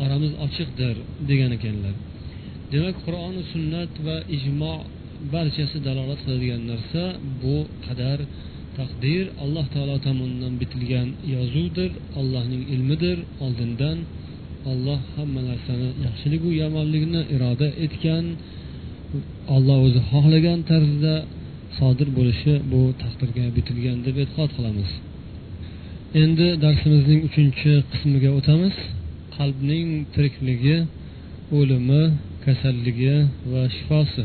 Oramiz 0.03 0.34
ochiqdir 0.45 0.95
degan 1.29 1.51
ekanlar. 1.58 1.95
Demak 2.71 2.95
qur'oni 3.05 3.41
sunnat 3.53 3.91
va 4.05 4.17
ijmo 4.38 4.73
barchasi 5.34 5.77
dalolat 5.88 6.19
qiladigan 6.23 6.62
narsa 6.71 7.03
bu 7.41 7.58
qadar 7.86 8.19
taqdir 8.77 9.23
alloh 9.43 9.65
taolo 9.73 9.97
tomonidan 10.08 10.53
bitilgan 10.62 11.08
yozuvdir 11.36 11.91
allohning 12.19 12.63
ilmidir 12.73 13.17
oldindan 13.45 13.97
olloh 14.72 15.00
hamma 15.15 15.41
narsani 15.50 15.89
yaxshiligu 16.06 16.50
yomonlikni 16.62 17.22
iroda 17.36 17.67
etgan 17.86 18.26
olloh 19.56 19.78
o'zi 19.88 20.02
xohlagan 20.12 20.60
tarzda 20.69 21.15
sodir 21.78 22.10
bo'lishi 22.17 22.54
bu 22.72 22.82
taqdirga 23.02 23.45
bitilgan 23.58 23.98
deb 24.08 24.15
e'tiqod 24.24 24.50
qilamiz. 24.58 24.91
Endi 26.24 26.48
darsimizning 26.63 27.22
uchinchi 27.30 27.72
qismiga 27.91 28.30
o'tamiz. 28.39 28.76
Qalbning 29.38 29.88
tirikligi 30.13 30.78
o'limi 31.58 32.04
kasalligi 32.45 33.15
va 33.52 33.63
shifosi. 33.76 34.24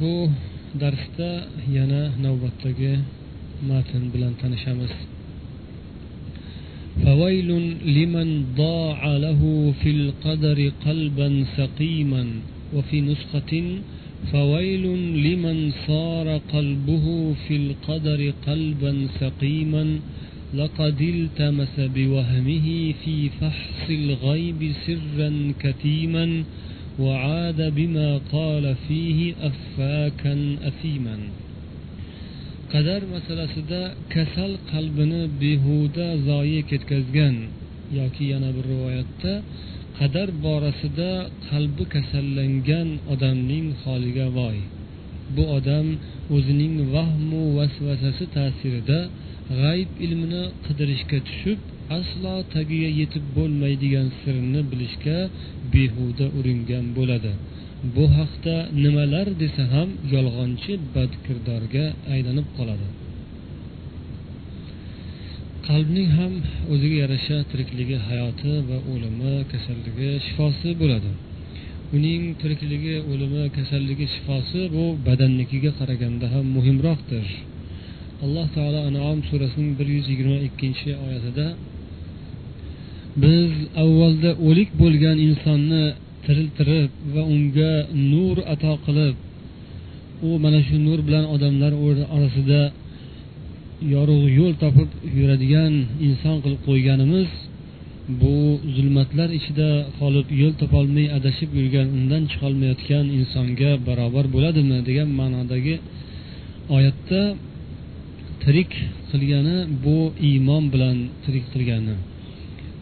Bu 0.00 0.14
darsda 0.82 1.30
yana 1.76 2.02
navbatdagi 2.24 2.92
matn 3.70 4.02
bilan 4.14 4.32
tanishamiz. 4.42 4.92
فويل 7.00 7.76
لمن 7.86 8.44
ضاع 8.56 9.16
له 9.16 9.72
في 9.82 9.90
القدر 9.90 10.72
قلبا 10.86 11.44
سقيما 11.56 12.26
وفي 12.74 13.00
نسخة 13.00 13.62
فويل 14.32 14.82
لمن 15.24 15.72
صار 15.86 16.40
قلبه 16.52 17.34
في 17.48 17.56
القدر 17.56 18.32
قلبا 18.46 19.08
سقيما 19.20 19.98
لقد 20.54 21.00
التمس 21.00 21.80
بوهمه 21.80 22.92
في 23.04 23.28
فحص 23.40 23.90
الغيب 23.90 24.72
سرا 24.86 25.52
كتيما. 25.60 26.44
وعاد 26.98 27.74
بما 27.74 28.20
قال 28.32 28.74
فيه 28.88 29.34
أفاكا 29.42 30.56
أثيما. 30.62 31.18
Qadar 32.72 33.02
masalasida 33.14 33.80
kasal 34.14 34.52
qalbini 34.72 35.22
behuda 35.42 36.06
zoyi 36.28 36.60
ketkazgan 36.70 37.36
yoki 37.98 38.24
yana 38.32 38.50
bir 38.56 38.64
rivoyatda 38.72 39.32
qadar 39.98 40.28
borasida 40.44 41.10
qalbi 41.48 41.84
kasallangan 41.94 42.88
odamning 43.12 43.66
holiga 43.82 44.26
voy. 44.38 44.58
Bu 45.34 45.44
odam 45.58 45.86
o'zining 46.36 46.74
vahmu 46.94 47.42
vasvasasi 47.58 48.24
ta'sirida 48.36 48.98
g'ayb 49.60 49.90
ilmini 50.04 50.44
qidirishga 50.66 51.18
tushib 51.28 51.58
aslo 51.98 52.34
tagiga 52.54 52.90
yetib 53.00 53.24
bo'lmaydigan 53.36 54.08
sirni 54.20 54.60
bilishga 54.70 55.18
behuda 55.74 56.26
uringan 56.38 56.84
bo'ladi. 56.96 57.32
Bu 57.96 58.04
haqda 58.18 58.56
nimalar 58.84 59.26
desa 59.42 59.62
ham 59.74 59.88
yolg'onchi 60.14 60.72
badkirdorga 60.94 61.84
aylanib 62.14 62.46
qoladi. 62.56 62.86
Qalbning 65.68 66.08
ham 66.18 66.32
o'ziga 66.72 66.96
yarasha 67.04 67.36
tirikligi 67.50 67.96
hayoti 68.08 68.52
va 68.68 68.78
o'limi 68.92 69.34
kasalligi 69.52 70.10
shifosi 70.26 70.70
bo'ladi. 70.82 71.10
Uning 71.96 72.22
tirikligi 72.40 72.96
o'limi 73.12 73.44
kasalligi 73.56 74.06
shifosi 74.14 74.60
bu 74.74 74.84
badannikiga 75.06 75.70
qaraganda 75.78 76.26
ham 76.34 76.44
muhimroqdir. 76.56 77.26
Alloh 78.24 78.46
taolo 78.56 78.80
anom 78.88 79.18
surasining 79.28 79.72
bir 79.78 79.86
yuz 79.96 80.06
yigirma 80.12 80.38
ikkinchi 80.48 80.90
oyatida 81.06 81.46
biz 83.24 83.50
avvalda 83.82 84.30
o'lik 84.48 84.70
bo'lgan 84.82 85.16
insonni 85.26 85.84
tiriltirib 86.24 86.90
va 87.14 87.22
unga 87.34 87.72
nur 88.12 88.36
ato 88.54 88.72
qilib 88.86 89.14
u 90.28 90.30
mana 90.44 90.60
shu 90.66 90.76
nur 90.86 90.98
bilan 91.06 91.24
odamlar 91.34 91.72
orasida 92.16 92.62
yorug' 93.94 94.28
yo'l 94.38 94.54
topib 94.62 94.90
yuradigan 95.18 95.72
inson 96.08 96.36
qilib 96.44 96.60
qo'yganimiz 96.68 97.28
bu 98.20 98.36
zulmatlar 98.74 99.28
ichida 99.38 99.70
qolib 99.98 100.26
yo'l 100.40 100.54
topolmay 100.62 101.06
adashib 101.18 101.50
yurgan 101.58 101.86
undan 101.98 102.22
chiqolmayotgan 102.30 103.04
insonga 103.18 103.70
barobar 103.86 104.24
bo'ladimi 104.34 104.78
degan 104.88 105.08
ma'nodagi 105.20 105.74
oyatda 106.76 107.22
tirik 108.42 108.72
qilgani 109.10 109.58
bu 109.84 109.98
iymon 110.28 110.64
bilan 110.72 110.96
tirik 111.24 111.44
qilgani. 111.52 111.96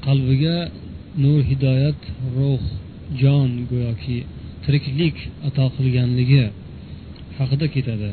Qalbiga 0.06 0.56
nur 1.22 1.40
hidoyat 1.50 2.00
ruh 2.36 2.62
jon 3.20 3.50
go'yoki 3.70 4.18
tiriklik 4.64 5.16
ato 5.48 5.64
qilganligi 5.76 6.44
haqida 7.38 7.66
ketadi. 7.74 8.10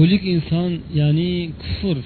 O'lik 0.00 0.22
inson 0.34 0.70
ya'ni 1.00 1.32
kufr 1.62 1.98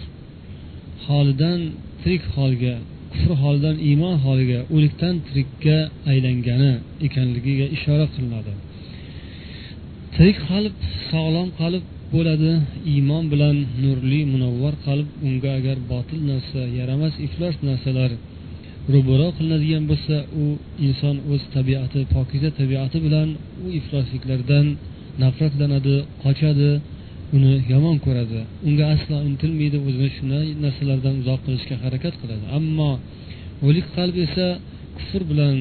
holidan 1.06 1.60
tirik 2.02 2.24
holga 2.36 2.74
kufr 3.12 3.32
holidan 3.42 3.76
iymon 3.88 4.16
holiga 4.24 4.60
o'likdan 4.74 5.14
tirikka 5.28 5.76
aylangani 6.10 6.72
ekanligiga 7.06 7.66
ishora 7.76 8.06
qilinadi. 8.14 8.52
Tirik 10.14 10.38
qalb 10.48 10.74
sog'lom 11.10 11.48
qalb 11.60 11.84
bo'ladi 12.14 12.52
iymon 12.94 13.24
bilan 13.32 13.56
nurli 13.82 14.20
munavvar 14.32 14.74
qalb 14.86 15.08
unga 15.26 15.50
agar 15.58 15.76
botil 15.92 16.20
narsa 16.30 16.62
yaramas 16.78 17.14
iflos 17.26 17.56
narsalar 17.68 18.10
ro'baro 18.92 19.28
qilinadigan 19.36 19.84
bo'lsa 19.90 20.16
u 20.42 20.44
inson 20.86 21.16
o'z 21.32 21.42
tabiati 21.56 22.00
pokiza 22.14 22.50
tabiati 22.60 22.98
bilan 23.06 23.28
u 23.64 23.66
iflosliklardan 23.80 24.66
nafratlanadi 25.22 25.96
qochadi 26.24 26.70
uni 27.36 27.54
yomon 27.72 27.96
ko'radi. 28.06 28.40
Unga 28.68 28.84
aslo 28.94 29.16
intilmaydi 29.28 29.78
o'zini 29.86 30.10
shunday 30.16 30.46
narsalardan 30.64 31.14
uzoq 31.22 31.40
qilishga 31.46 31.76
harakat 31.84 32.14
qiladi. 32.20 32.44
Ammo 32.58 32.90
o'lik 33.66 33.86
qalb 33.96 34.16
esa 34.26 34.46
kufr 34.96 35.22
bilan 35.30 35.56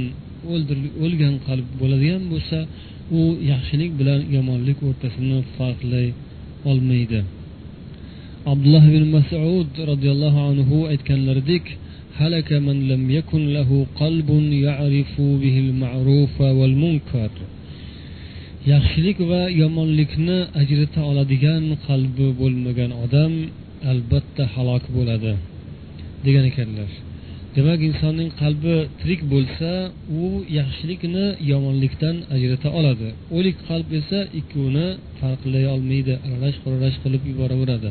o'lgan 1.05 1.35
qalb 1.47 1.67
bo'ladigan 1.81 2.23
bo'lsa 2.33 2.57
u 3.17 3.21
yaxshilik 3.51 3.91
bilan 3.99 4.19
yomonlik 4.35 4.77
o'rtasini 4.87 5.39
farqlay 5.57 6.07
olmaydi. 6.69 7.19
Abdulloh 8.51 8.83
ibn 8.91 9.03
masud 9.17 9.69
roziyallohu 9.91 10.39
anhu 10.49 10.77
aytganlaridek 10.93 11.65
هلك 12.20 12.50
من 12.66 12.76
لم 12.92 13.02
يكن 13.18 13.42
له 13.58 13.70
قلب 14.02 14.28
يعرف 14.66 15.12
به 15.42 15.56
المعروف 15.66 16.34
والمنكر 16.58 17.30
yaxshilik 18.72 19.18
va 19.30 19.42
yomonlikni 19.62 20.38
ajrata 20.62 21.00
oladigan 21.10 21.64
qalbi 21.86 22.28
bo'lmagan 22.40 22.90
odam 23.04 23.32
albatta 23.92 24.44
halok 24.54 24.84
bo'ladi 24.96 25.32
degan 26.26 26.44
ekanlar 26.50 26.90
demak 27.56 27.80
insonning 27.88 28.30
qalbi 28.42 28.76
tirik 29.00 29.20
bo'lsa 29.32 29.70
u 30.20 30.24
yaxshilikni 30.58 31.26
yomonlikdan 31.52 32.16
ajrata 32.36 32.68
oladi 32.78 33.08
o'lik 33.36 33.56
qalb 33.68 33.88
esa 34.00 34.18
ikkovini 34.40 34.88
farqlay 35.20 35.64
olmaydi 35.74 36.14
aralash 36.26 36.58
quralash 36.64 36.96
qilib 37.02 37.22
yuboraveradi 37.30 37.90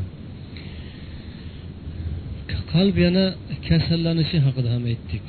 Qalb 2.74 2.96
yana 3.06 3.24
kasallanishi 3.68 4.38
haqida 4.46 4.68
ham 4.74 4.84
aytdik. 4.92 5.26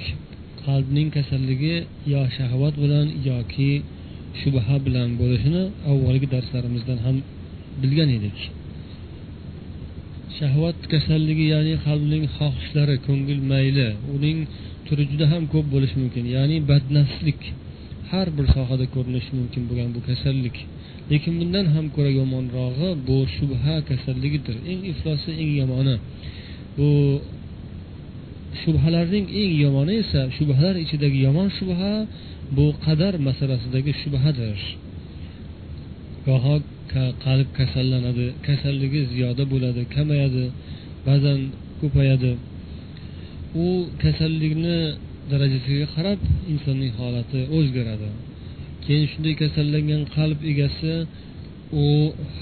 Qalbning 0.66 1.08
kasalligi 1.18 1.76
yo 2.14 2.22
shahvat 2.38 2.76
bilan 2.84 3.08
yoki 3.30 3.72
shubha 4.42 4.76
bilan 4.86 5.10
bo'lishini 5.22 5.64
avvalgi 5.92 6.28
darslarimizdan 6.36 7.00
ham 7.06 7.18
bilgan 7.82 8.10
edik. 8.18 8.38
Shahvat 10.38 10.78
kasalligi 10.94 11.46
ya'ni 11.54 11.74
qalbning 11.88 12.24
xohishlari 12.38 12.96
ko'ngil 13.08 13.40
mayli 13.52 13.88
uning 14.16 14.38
turi 14.88 15.04
juda 15.12 15.26
ham 15.34 15.44
ko'p 15.54 15.66
bo'lishi 15.74 15.96
mumkin 16.04 16.26
ya'ni 16.36 16.58
badnafslik 16.70 17.42
har 18.12 18.28
bir 18.38 18.46
sohada 18.56 18.86
ko'rinishi 18.96 19.32
mumkin 19.40 19.62
bo'lgan 19.70 19.90
bu 19.96 20.02
kasallik. 20.10 20.58
Lekin 21.12 21.34
bundan 21.40 21.66
ham 21.76 21.86
ko'ra 21.96 22.12
yomonrog'i 22.20 22.90
bu 23.08 23.18
shubha 23.36 23.76
kasalligidir. 23.90 24.56
Eng 24.72 24.82
iflosi 24.92 25.30
eng 25.42 25.52
yomoni 25.62 25.96
bu 26.78 26.92
shubhalarning 28.62 29.28
eng 29.42 29.54
yomoni 29.64 29.94
esa 30.04 30.22
shubhalar 30.38 30.76
ichidagi 30.84 31.20
yomon 31.28 31.48
shubha 31.58 31.92
bu 32.56 32.66
qadar 32.86 33.14
masalasidagi 33.28 33.92
shubhadir. 34.02 34.58
Goho 36.26 36.56
qalb 37.26 37.48
kasallanadi 37.60 38.28
kasalligi 38.48 39.02
ziyoda 39.12 39.44
bo'ladi 39.54 39.82
kamayadi 39.96 40.46
ba'zan 41.08 41.40
ko'payadi. 41.82 42.32
U 43.66 43.68
kasallikni 44.04 44.78
darajasiga 45.32 45.86
qarab 45.96 46.20
insonning 46.52 46.92
holati 47.00 47.40
o'zgaradi. 47.58 48.10
Keyin 48.84 49.06
shunday 49.12 49.34
kasallangan 49.44 50.02
qalb 50.16 50.40
egasi 50.52 50.94
u 51.84 51.88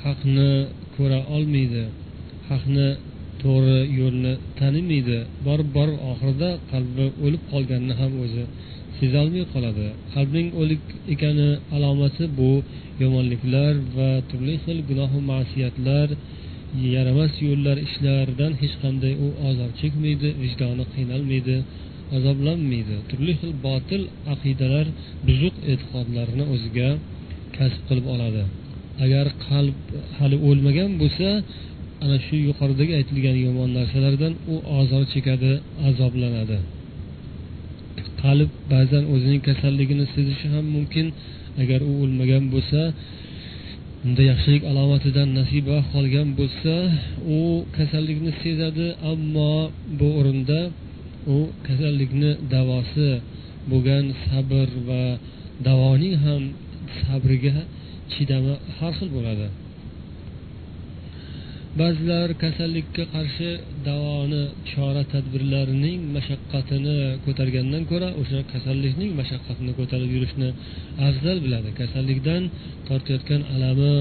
haqni 0.04 0.52
ko'ra 0.96 1.20
olmaydi 1.36 1.84
haqni 2.50 2.88
to'g'ri 3.44 3.80
yo'lni 4.00 4.34
tanimaydi 4.60 5.18
borib 5.48 5.70
borib 5.78 5.98
oxirida 6.12 6.50
qalbi 6.72 7.06
o'lib 7.26 7.44
qolganini 7.52 7.96
ham 8.02 8.14
o'zi 8.24 8.44
sezolmay 9.00 9.46
qoladi. 9.54 9.88
Qalbning 10.14 10.48
o'lik 10.62 10.84
ekani 11.14 11.50
alomati 11.76 12.24
bu 12.39 12.52
yomonliklar 13.04 13.74
va 13.98 14.10
turli 14.30 14.56
xil 14.64 14.78
gunohu 14.89 15.20
masiyatlar 15.34 16.08
yaramas 16.96 17.34
yo'llar 17.48 17.78
ishlardan 17.88 18.52
hech 18.62 18.76
qanday 18.84 19.14
u 19.26 19.28
azob 19.50 19.72
chekmaydi 19.82 20.30
vijdoni 20.44 20.86
qiynalmaydi 20.94 21.58
azoblanmaydi. 22.18 22.96
Turli 23.10 23.34
xil 23.39 23.52
botil 23.68 24.02
aqidalar 24.34 24.86
buzuq 25.28 25.56
e'tiqodlarni 25.72 26.44
o'ziga 26.54 26.89
kasb 27.58 27.82
qilib 27.88 28.08
oladi. 28.14 28.44
Agar 29.06 29.26
qalb 29.48 29.78
hali 30.18 30.38
o'lmagan 30.50 30.92
bo'lsa 31.02 31.28
ana 32.04 32.18
shu 32.26 32.36
yuqoridagi 32.47 32.93
aytilgan 32.99 33.38
yomon 33.45 33.70
narsalardan 33.78 34.34
u 34.54 34.56
ozor 34.80 35.04
chekadi 35.14 35.52
azoblanadi. 35.89 36.58
Qalb 38.22 38.49
ba'zan 38.74 39.04
o'zining 39.14 39.41
kasalligini 39.49 40.06
sezishi 40.16 40.47
ham 40.54 40.66
mumkin. 40.76 41.08
Agar 41.64 41.80
u 41.89 41.91
o'lmagan 42.04 42.43
bo'lsa 42.54 42.82
unda 44.06 44.24
yaxshilik 44.32 44.64
alomatidan 44.72 45.30
nasiba 45.39 45.78
qolgan 45.93 46.28
bo'lsa 46.39 46.76
u 47.38 47.39
kasallikni 47.78 48.32
sezadi 48.43 48.88
ammo 49.12 49.54
bu 49.99 50.08
o'rinda 50.20 50.60
u 51.36 51.38
kasallikni 51.68 52.32
davosi 52.54 53.10
bo'lgan 53.72 54.06
sabr 54.26 54.68
va 54.88 55.04
davoning 55.68 56.16
ham 56.26 56.41
sabriga 56.99 57.56
chidami 58.14 58.54
har 58.78 58.91
xil 58.97 59.10
bo'ladi. 59.18 59.47
Ba'zilar 61.80 62.30
kasallikka 62.43 63.03
qarshi 63.15 63.49
davoni 63.88 64.43
chora 64.72 65.03
tadbirlarining 65.13 65.99
mashaqqatini 66.15 66.97
ko'targandan 67.26 67.84
ko'ra 67.91 68.09
o'sha 68.22 68.39
kasallikning 68.53 69.11
mashaqqatini 69.19 69.72
ko'tarib 69.80 70.09
yurishni 70.15 70.49
afzal 71.07 71.38
biladi. 71.45 71.69
Kasallikdan 71.82 72.41
tortayotgan 72.88 73.41
alami 73.55 73.93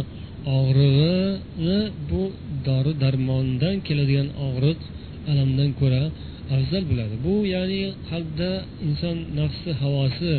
og'rig'ini 0.58 1.80
bu 2.10 2.22
dori 2.66 2.92
darmondan 3.02 3.76
keladigan 3.86 4.28
og'riq 4.46 4.80
alamdan 5.30 5.70
ko'ra 5.80 6.02
afzal 6.56 6.84
biladi. 6.90 7.14
Bu 7.26 7.34
ya'ni 7.54 7.82
qalbda 8.10 8.50
inson 8.86 9.16
nafsi 9.38 9.70
havosi 9.82 10.32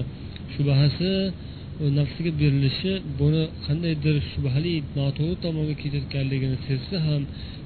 shubhasi 0.53 1.13
nafsiga 1.99 2.31
berilishi 2.41 2.91
buni 3.19 3.43
qandaydir 3.65 4.15
shubhali 4.31 4.73
noto'g'ri 4.97 5.35
tomonga 5.45 5.75
ketayotganligini 5.81 6.57
sezsa 6.67 6.95
ham 7.07 7.21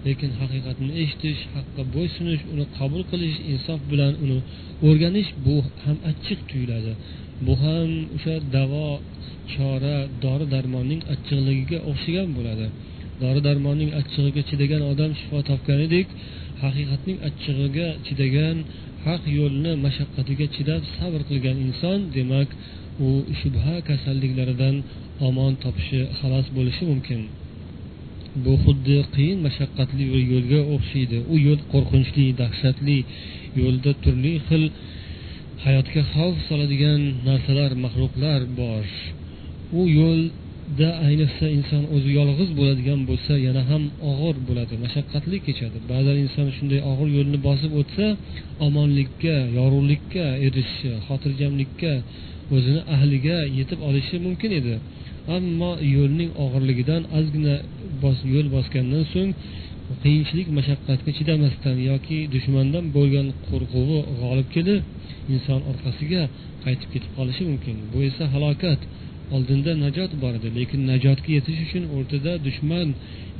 lekin 0.05 0.31
haqiqatni 0.39 0.91
eshitish 1.03 1.41
haqqa 1.55 1.81
bo'ysunish 1.95 2.41
uni 2.53 2.65
qabul 2.77 3.01
qilish 3.11 3.37
insof 3.51 3.79
bilan 3.91 4.13
uni 4.23 4.37
o'rganish 4.87 5.29
bu 5.45 5.55
ham 5.83 5.97
achchiq 6.11 6.39
tuyuladi. 6.49 6.93
Bu 7.45 7.53
ham 7.63 7.89
o'sha 8.15 8.35
davo 8.55 8.87
chora 9.53 9.97
dori 10.23 10.45
darmonning 10.53 11.01
achchiqligiga 11.13 11.79
o'xshagan 11.89 12.29
bo'ladi. 12.37 12.67
Dori 13.23 13.41
darmonning 13.47 13.91
achchig'iga 13.99 14.41
chidagan 14.49 14.81
odam 14.91 15.11
shifo 15.19 15.39
topganidek 15.49 16.07
haqiqatning 16.63 17.17
achchig'iga 17.27 17.87
chidagan 18.05 18.57
haq 19.05 19.21
yo'lni 19.39 19.71
mashaqqatiga 19.85 20.45
chidab 20.55 20.81
sabr 20.97 21.21
qilgan 21.29 21.57
inson 21.65 21.99
demak 22.17 22.49
u 23.07 23.09
shubha 23.39 23.75
kasalliklaridan 23.87 24.75
omon 25.27 25.53
topishi 25.63 26.01
xalos 26.19 26.47
bo'lishi 26.55 26.83
mumkin. 26.91 27.21
Bu 28.43 28.53
xuddi 28.63 28.97
qiyin 29.15 29.39
mashaqqatli 29.45 30.03
bir 30.11 30.23
yo'lga 30.33 30.61
o'xshaydi. 30.75 31.17
U 31.33 31.35
yo'l 31.47 31.61
qo'rqinchli 31.71 32.25
dahshatli 32.41 32.97
yo'lda 33.61 33.91
turli 34.03 34.33
xil 34.47 34.63
hayotga 35.65 36.01
xavf 36.13 36.37
soladigan 36.47 37.01
narsalar 37.27 37.71
maxluqlar 37.83 38.41
bor. 38.59 38.85
U 39.79 39.81
yo'l 39.99 40.21
da 40.79 40.89
ayniqsa 41.07 41.45
inson 41.57 41.83
o'zi 41.95 42.09
yolg'iz 42.19 42.49
bo'ladigan 42.59 42.99
bo'lsa 43.09 43.33
yana 43.47 43.61
ham 43.69 43.83
og'ir 44.11 44.35
bo'ladi 44.47 44.75
mashaqqatli 44.85 45.37
kechadi. 45.47 45.77
Ba'zan 45.91 46.17
inson 46.25 46.47
shunday 46.57 46.81
og'ir 46.91 47.07
yo'lni 47.17 47.39
bosib 47.47 47.71
o'tsa 47.81 48.05
omonlikka 48.67 49.35
yorug'likka 49.57 50.25
erishishi 50.45 50.91
xotirjamlikka 51.07 51.93
o'zini 52.55 52.81
ahliga 52.95 53.37
yetib 53.59 53.79
olishi 53.89 54.15
mumkin 54.25 54.51
edi. 54.59 54.73
Ammo 55.37 55.71
yo'lning 55.95 56.31
og'irligidan 56.43 57.01
ozgina 57.17 57.55
yo'l 58.33 58.47
bosgandan 58.55 59.03
so'ng 59.13 59.31
qiyinchilik 60.03 60.47
mashaqqatga 60.57 61.11
chidamasdan 61.17 61.77
yoki 61.89 62.17
dushmandan 62.33 62.85
bo'lgan 62.95 63.27
qo'rquvi 63.47 63.99
g'olib 64.21 64.47
kelib 64.55 64.79
inson 65.33 65.59
orqasiga 65.71 66.21
qaytib 66.63 66.89
ketib 66.93 67.11
qolishi 67.17 67.43
mumkin. 67.49 67.75
Bu 67.91 67.97
esa 68.09 68.23
halokat. 68.35 68.81
Oldinda 69.35 69.71
najot 69.85 70.11
bor 70.23 70.33
edi. 70.39 70.49
Lekin 70.59 70.81
najotga 70.91 71.29
yetish 71.37 71.59
uchun 71.65 71.83
o'rtada 71.95 72.33
dushman 72.47 72.87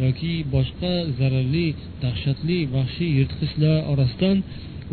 yoki 0.04 0.34
boshqa 0.56 0.94
zararli 1.20 1.68
dahshatli 2.04 2.58
vahshiy 2.76 3.12
yirtqichlar 3.20 3.78
orasidan 3.92 4.38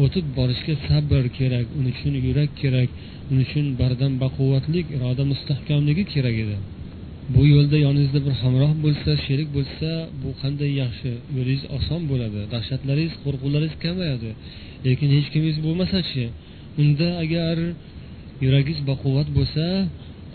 o'tib 0.05 0.26
borishga 0.38 0.74
sabr 0.88 1.24
kerak 1.38 1.66
uning 1.78 1.95
uchun 1.99 2.14
yurak 2.26 2.51
kerak 2.62 2.88
uning 3.30 3.45
uchun 3.49 3.66
bardam 3.80 4.12
baquvvatlik 4.24 4.86
iroda 4.97 5.24
mustahkamligi 5.32 6.05
kerak 6.14 6.36
edi. 6.45 6.57
Bu 7.34 7.43
yo'lda 7.55 7.78
yoningizda 7.86 8.20
bir 8.26 8.34
hamroh 8.43 8.72
bo'lsa 8.84 9.11
sherik 9.26 9.49
bo'lsa 9.57 9.88
bu 10.22 10.30
qanday 10.43 10.70
yaxshi 10.82 11.11
yo'lingiz 11.36 11.64
oson 11.76 12.01
bo'ladi 12.11 12.40
dahshatlaringiz 12.55 13.14
qo'rquvlaringiz 13.24 13.76
kamayadi. 13.84 14.30
Lekin 14.86 15.09
hech 15.16 15.28
kimingiz 15.32 15.59
bo'lmasachi 15.66 16.24
unda 16.82 17.09
agar 17.24 17.57
yuragingiz 18.45 18.80
baquvvat 18.90 19.28
bo'lsa 19.38 19.64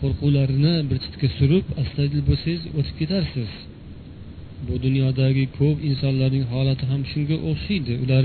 qo'rquvlarni 0.01 0.73
bir 0.89 0.97
chetga 1.03 1.27
surib 1.37 1.65
astoydil 1.81 2.21
bo'lsangiz 2.29 2.63
o'tib 2.79 2.95
ketarsiz. 3.01 3.51
Bu 4.67 4.75
dunyodagi 4.85 5.43
ko'p 5.59 5.77
insonlarning 5.89 6.45
holati 6.53 6.85
ham 6.91 7.01
shunga 7.11 7.37
o'xshaydi. 7.49 7.93
Ular 8.03 8.23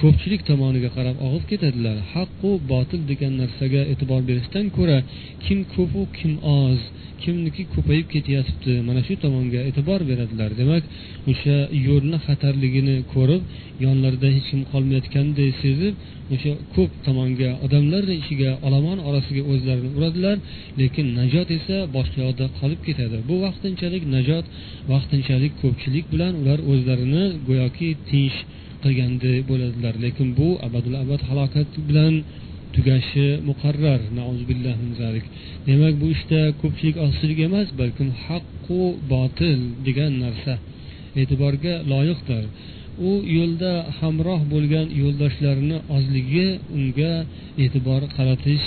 ko'pchilik 0.00 0.42
tomoniga 0.50 0.90
qarab 0.96 1.16
og'ib 1.26 1.44
ketadilar. 1.50 1.96
Haqu 2.14 2.50
botil 2.72 3.00
degan 3.10 3.32
narsaga 3.42 3.82
e'tibor 3.92 4.20
berishdan 4.28 4.66
ko'ra 4.76 4.98
kim 5.44 5.58
ko'pu 5.74 6.00
kim 6.18 6.32
oz 6.58 6.80
kimniki 7.22 7.62
ko'payib 7.74 8.06
ketyapti 8.14 8.72
mana 8.88 9.00
shu 9.06 9.14
tomonga 9.24 9.60
e'tibor 9.68 10.00
beradilar. 10.10 10.50
Demak 10.60 10.84
o'sha 11.30 11.56
yo'lni 11.88 12.18
xatarligini 12.26 12.96
ko'rib 13.14 13.42
yonlarida 13.84 14.28
hech 14.36 14.46
kim 14.50 14.60
qolmayotganday 14.72 15.50
sezib 15.62 15.94
o'sha 16.34 16.52
ko'p 16.74 16.92
tomonga 17.06 17.50
odamlarni 17.66 18.14
ichiga 18.22 18.50
olomon 18.66 18.98
orasiga 19.08 19.42
o'zlarini 19.52 19.90
uradilar 19.98 20.36
lekin 20.80 21.06
najot 21.18 21.48
esa 21.58 21.76
boshqa 21.96 22.18
yoqda 22.26 22.46
qolib 22.58 22.80
ketadi. 22.88 23.16
Bu 23.28 23.36
vaqtinchalik 23.46 24.04
najot 24.16 24.44
vaqtinchalik 24.92 25.52
ko'pchilik 25.62 26.04
bilan 26.12 26.32
ular 26.42 26.58
o'zlarini 26.72 27.24
go'yoki 27.48 27.88
tinch 28.12 28.38
qilganday 28.82 29.38
bo'ladilar. 29.50 29.94
Lekin 30.04 30.28
bu 30.38 30.48
abadul 30.66 30.96
abad 31.04 31.20
halokat 31.28 31.70
bilan 31.88 32.14
tugashi 32.74 33.28
muqarrar. 33.48 34.00
Demak 35.68 35.94
bu 36.02 36.06
ishda 36.16 36.40
ko'pchilik 36.60 36.96
ozchilik 37.06 37.38
emas 37.48 37.68
balkim 37.80 38.08
haqqu 38.26 38.82
botil 39.12 39.60
degan 39.86 40.12
narsa 40.24 40.54
e'tiborga 41.20 41.74
loyiqdir. 41.92 42.44
U 43.08 43.10
yo'lda 43.38 43.72
hamroh 43.98 44.40
bo'lgan 44.52 44.86
yo'ldoshlarini 45.02 45.78
ozligi 45.96 46.48
unga 46.76 47.14
e'tibor 47.64 48.02
qaratish 48.16 48.66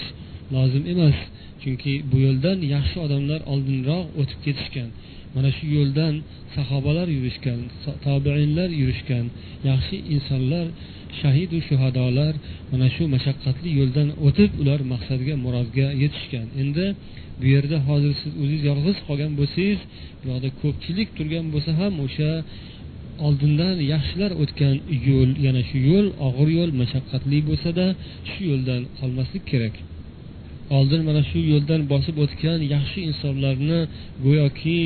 lozim 0.56 0.84
emas. 0.94 1.18
Chunki 1.62 1.94
bu 2.10 2.18
yo'ldan 2.26 2.58
yaxshi 2.76 2.98
odamlar 3.06 3.40
oldinroq 3.54 4.06
o'tib 4.22 4.40
ketishgan. 4.46 4.90
Mana 5.36 5.50
shu 5.58 5.66
yo'ldan 5.78 6.14
sahobalar 6.56 7.08
yurishgan 7.18 7.60
tobeinlar 8.06 8.70
yurishgan 8.82 9.26
yaxshi 9.70 9.98
insonlar 10.16 10.66
shahidu 11.20 11.58
shuhadolar 11.68 12.34
mana 12.72 12.88
shu 12.96 13.04
mashaqqatli 13.16 13.70
yo'ldan 13.80 14.08
o'tib 14.28 14.52
ular 14.62 14.80
maqsadga 14.94 15.34
murodga 15.46 15.88
yetishgan. 16.04 16.48
Endi 16.62 16.86
bu 17.40 17.46
yerda 17.54 17.78
hozir 17.88 18.14
siz 18.22 18.32
o'zingiz 18.42 18.64
yolg'iz 18.70 18.98
qolgan 19.08 19.32
bo'lsangiz 19.40 19.80
bu 20.20 20.26
yoqda 20.32 20.50
ko'pchilik 20.62 21.10
turgan 21.18 21.46
bo'lsa 21.54 21.72
ham 21.80 21.94
o'sha 22.06 22.32
oldindan 23.28 23.76
yaxshilar 23.94 24.32
o'tgan 24.44 24.76
yo'l 25.08 25.30
yana 25.46 25.62
shu 25.70 25.78
yo'l 25.90 26.08
og'ir 26.28 26.50
yo'l 26.58 26.72
mashaqqatli 26.82 27.38
bo'lsada 27.50 27.86
shu 28.30 28.40
yo'ldan 28.50 28.82
qolmaslik 29.00 29.44
kerak. 29.52 29.76
Oldin 30.78 31.02
mana 31.10 31.22
shu 31.30 31.40
yo'ldan 31.54 31.82
bosib 31.92 32.16
o'tgan 32.24 32.60
yaxshi 32.76 33.00
insonlarni 33.10 33.80
go'yoki 34.26 34.82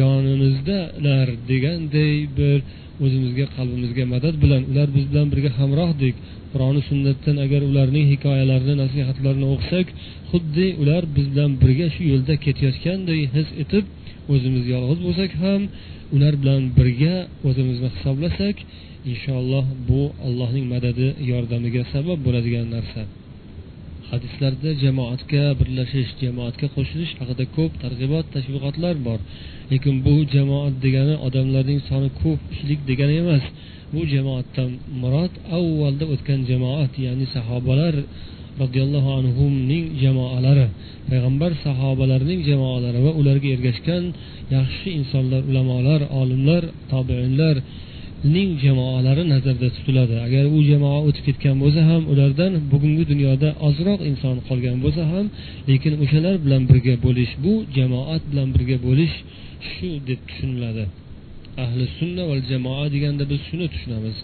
yonimizdalar 0.00 1.26
deganday 1.50 2.14
bir 2.38 2.58
o'zimizga 3.04 3.46
qalbimizga 3.56 4.04
madad 4.14 4.34
bilan 4.44 4.62
ular 4.70 4.88
biz 4.96 5.04
bilan 5.10 5.26
birga 5.32 5.50
hamrohdek 5.60 6.14
qur'oni 6.52 6.82
sunnatdan 6.90 7.36
agar 7.44 7.62
ularning 7.70 8.06
hikoyalarini 8.12 8.74
nasihatlarini 8.82 9.46
o'qisak 9.54 9.86
xuddi 10.30 10.66
ular 10.82 11.02
biz 11.16 11.26
bilan 11.32 11.50
birga 11.62 11.86
shu 11.94 12.02
yo'lda 12.12 12.34
ketayotganday 12.44 13.20
his 13.36 13.48
etib 13.62 13.84
o'zimiz 14.34 14.64
yolg'iz 14.74 14.98
bo'lsak 15.06 15.30
ham 15.42 15.60
ular 16.16 16.34
bilan 16.42 16.62
birga 16.78 17.16
o'zimizni 17.48 17.88
hisoblasak 17.94 18.56
inshaalloh 19.12 19.66
bu 19.88 20.02
allohning 20.26 20.66
madadi 20.74 21.08
yordamiga 21.32 21.82
sabab 21.94 22.18
bo'ladigan 22.26 22.66
narsa. 22.76 23.02
Hadislarda 24.12 24.70
jamoatga 24.84 25.42
birlashish 25.60 26.10
jamoatga 26.22 26.66
qo'shilish 26.76 27.12
haqida 27.20 27.44
ko'p 27.56 27.72
targ'ibot 27.84 28.26
tashviqotlar 28.34 28.94
bor. 29.06 29.20
Lekin 29.70 29.94
bu 30.06 30.14
jamoat 30.34 30.74
degani 30.84 31.14
odamlarning 31.26 31.80
soni 31.88 32.08
ko'pchilik 32.22 32.80
degani 32.90 33.14
emas. 33.22 33.44
Bu 33.94 34.00
jamoatdan 34.14 34.70
murod 35.02 35.32
avvalda 35.58 36.04
o'tgan 36.14 36.40
jamoat 36.50 36.92
ya'ni 37.06 37.26
sahobalar 37.36 37.94
roziyallohu 38.62 39.10
anhuning 39.18 39.84
jamoalari 40.02 40.66
payg'ambar 41.08 41.50
sahobalarining 41.66 42.40
jamoalari 42.50 42.98
va 43.06 43.12
ularga 43.20 43.48
ergashgan 43.56 44.04
yaxshi 44.56 44.88
insonlar 45.00 45.42
ulamolar 45.50 46.00
olimlar 46.20 46.62
tobeinlar 46.92 47.56
ning 48.34 48.50
jamoalari 48.64 49.22
nazarda 49.34 49.68
tutiladi. 49.76 50.14
Agar 50.26 50.44
u 50.56 50.58
jamoa 50.70 50.98
o'tib 51.08 51.24
ketgan 51.28 51.56
bo'lsa 51.62 51.80
ham 51.90 52.02
ulardan 52.12 52.52
bugungi 52.72 53.04
dunyoda 53.12 53.48
ozroq 53.68 54.00
inson 54.10 54.36
qolgan 54.48 54.76
bo'lsa 54.84 55.02
ham 55.12 55.26
lekin 55.68 55.92
o'shalar 56.04 56.34
bilan 56.44 56.62
birga 56.70 56.94
bo'lish 57.06 57.32
bu 57.44 57.52
jamoat 57.76 58.22
bilan 58.30 58.48
birga 58.54 58.76
bo'lish 58.86 59.14
shu 59.70 59.88
deb 60.08 60.20
tushuniladi. 60.28 60.84
Ahli 61.64 61.84
sunna 61.98 62.22
va 62.30 62.36
jamoa 62.50 62.84
deganda 62.94 63.24
biz 63.30 63.40
shuni 63.48 63.66
tushunamiz. 63.72 64.16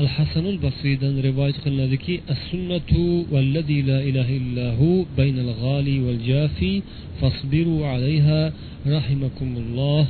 Al 0.00 0.08
hasanul 0.16 0.58
basriydan 0.64 1.14
rivoyat 1.26 1.56
qilinadiki 1.64 2.14
as 2.32 2.40
sunnatu 2.50 3.02
vallazi 3.32 3.78
la 3.90 3.98
ilaha 4.10 4.32
illahu 4.40 4.88
baynal 5.18 5.52
g'ali 5.62 5.96
val 6.06 6.20
jafi 6.30 6.72
fasbiru 7.20 7.76
alayha 7.92 8.40
rahimakumulloh. 8.94 10.04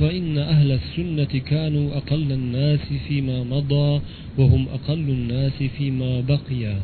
فإن 0.00 0.38
أهل 0.38 0.72
السنة 0.72 1.40
كانوا 1.40 1.96
أقل 1.96 2.32
الناس 2.32 2.80
فيما 3.08 3.44
مضى 3.44 4.00
وهم 4.38 4.66
أقل 4.68 4.98
الناس 5.10 5.62
فيما 5.78 6.20
بقي. 6.20 6.76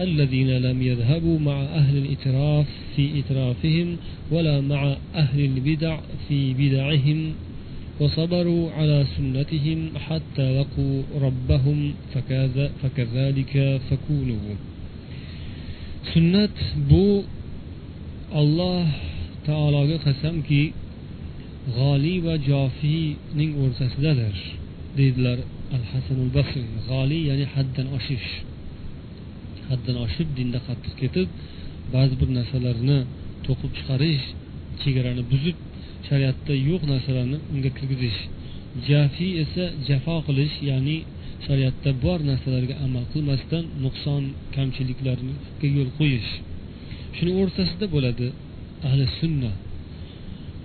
الذين 0.00 0.50
لم 0.58 0.82
يذهبوا 0.82 1.38
مع 1.38 1.62
أهل 1.62 1.96
الإتراف 1.96 2.66
في 2.96 3.20
إترافهم 3.20 3.96
ولا 4.30 4.60
مع 4.60 4.96
أهل 5.14 5.44
البدع 5.44 5.98
في 6.28 6.54
بدعهم 6.54 7.32
وصبروا 8.00 8.70
على 8.72 9.06
سنتهم 9.16 9.88
حتى 9.98 10.58
لقوا 10.60 11.02
ربهم 11.20 11.94
فكذلك 12.82 13.80
فكونوا. 13.90 14.54
سنة 16.14 16.48
بو 16.90 17.22
الله 18.34 18.86
تعالى 19.46 19.96
قسمك 19.96 20.72
g'oliy 21.76 22.18
va 22.26 22.34
jofiyning 22.48 23.52
o'rtasidadir 23.62 24.36
deydilar 24.98 25.38
al 25.74 25.84
hasanul 25.92 26.30
basriy 26.36 26.66
g'oliy 26.88 27.22
ya'ni 27.30 27.46
haddan 27.54 27.86
oshish. 27.98 28.28
Haddan 29.68 29.96
oshib 30.04 30.28
dinda 30.38 30.58
qattiq 30.68 30.94
ketib 31.02 31.28
ba'zi 31.94 32.14
bir 32.20 32.28
narsalarni 32.38 32.98
to'qib 33.46 33.70
chiqarish 33.78 34.24
chegarani 34.82 35.22
buzib 35.32 35.56
shariatda 36.08 36.54
yo'q 36.68 36.82
narsalarni 36.92 37.38
unga 37.52 37.70
kirgizish 37.78 38.20
jafiy 38.88 39.32
esa 39.44 39.64
jafo 39.88 40.16
qilish 40.26 40.54
ya'ni 40.70 40.96
shariatda 41.46 41.90
bor 42.04 42.18
narsalarga 42.30 42.74
amal 42.86 43.04
qilmasdan 43.12 43.64
nuqson 43.84 44.22
kamchiliklarga 44.54 45.66
yo'l 45.76 45.90
qo'yish. 45.98 46.30
Shuni 47.16 47.32
o'rtasida 47.40 47.86
bo'ladi 47.94 48.26
ahli 48.88 49.04
sunna 49.20 49.50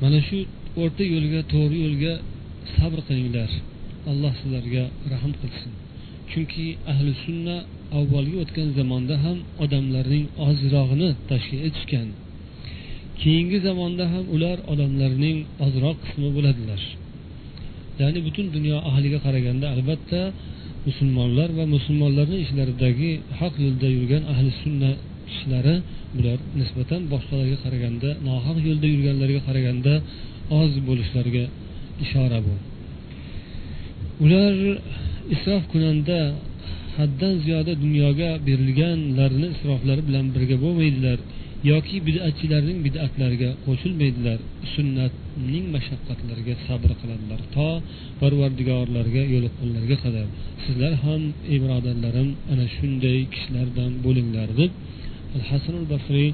mana 0.02 0.20
shu 0.28 0.40
o'rta 0.82 1.04
yo'lga 1.14 1.42
to'g'ri 1.54 1.78
yo'lga 1.86 2.14
sabr 2.76 3.00
qilinglar. 3.08 3.50
Alloh 4.12 4.34
sizlarga 4.42 4.84
rahm 5.12 5.32
qilsin. 5.42 5.72
Chunki 6.32 6.66
ahli 6.92 7.12
sunna 7.24 7.56
avvalgi 8.00 8.36
o'tgan 8.44 8.68
zamonda 8.78 9.16
ham 9.26 9.38
odamlarning 9.64 10.26
ozrog'ini 10.48 11.10
tashkil 11.30 11.60
etishgan. 11.68 12.08
Keyingi 13.22 13.58
zamonda 13.68 14.06
ham 14.14 14.26
ular 14.36 14.58
odamlarning 14.74 15.38
ozroq 15.66 15.98
qismi 16.04 16.30
bo'ladilar. 16.36 16.82
Ya'ni 18.00 18.20
butun 18.28 18.46
dunyo 18.56 18.78
ahliga 18.90 19.20
qaraganda 19.26 19.66
albatta 19.76 20.22
musulmonlar 20.88 21.50
va 21.58 21.66
musulmonlarni 21.76 22.38
ichlaridagi 22.46 23.12
haq 23.40 23.54
yo'lda 23.66 23.88
yurgan 23.98 24.24
ahli 24.34 24.50
sunna 24.62 24.92
kishilari 25.30 25.76
bular 26.18 26.40
nisbatan 26.60 27.02
boshqalarga 27.14 27.58
qaraganda 27.64 28.10
nohaq 28.28 28.58
yo'lda 28.68 28.88
yurganlarga 28.94 29.42
qaraganda 29.48 29.94
oz 30.60 30.72
bo'lishlariga 30.88 31.46
ishora 32.04 32.40
bu. 32.46 32.54
Ular 34.24 34.54
isrof 35.36 35.64
kunanda 35.74 36.20
haddan 36.98 37.34
ziyoda 37.44 37.74
dunyoga 37.84 38.30
berilganlarini 38.48 39.48
isroflari 39.56 40.02
bilan 40.08 40.26
birga 40.36 40.58
bo'lmaydilar 40.64 41.20
yoki 41.72 41.98
bidatchilarning 42.08 42.80
bidatlariga 42.86 43.50
qo'shilmaydilar 43.66 44.40
sunnatning 44.74 45.66
mashaqqatlariga 45.76 46.56
sabr 46.68 46.92
qiladilar 47.02 47.42
to 47.56 47.68
parvardigorlarga 48.22 49.24
yo'liqqunlariga 49.34 49.98
qadar. 50.06 50.28
Sizlar 50.66 50.94
ham 51.06 51.22
ey 51.52 51.58
birodarlarim 51.64 52.30
ana 52.52 52.66
shunday 52.76 53.18
kishilardan 53.34 53.92
bo'linglar 54.06 54.50
deb 54.60 54.72
al 55.36 55.44
hasanul 55.50 55.86
basriy 55.94 56.30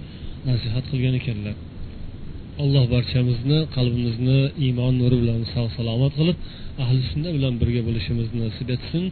nasihat 0.50 0.84
qilgan 0.92 1.16
ekanlar. 1.22 1.56
Alloh 2.64 2.86
barchamizni 2.94 3.58
qalbimizni 3.76 4.40
iymon 4.66 4.94
nuri 5.02 5.18
bilan 5.24 5.42
sog' 5.54 5.72
salomat 5.78 6.14
qilib 6.20 6.38
ahli 6.84 7.02
sunna 7.12 7.30
bilan 7.38 7.54
birga 7.62 7.82
bo'lishimizni 7.88 8.38
nasib 8.46 8.68
etsin. 8.76 9.04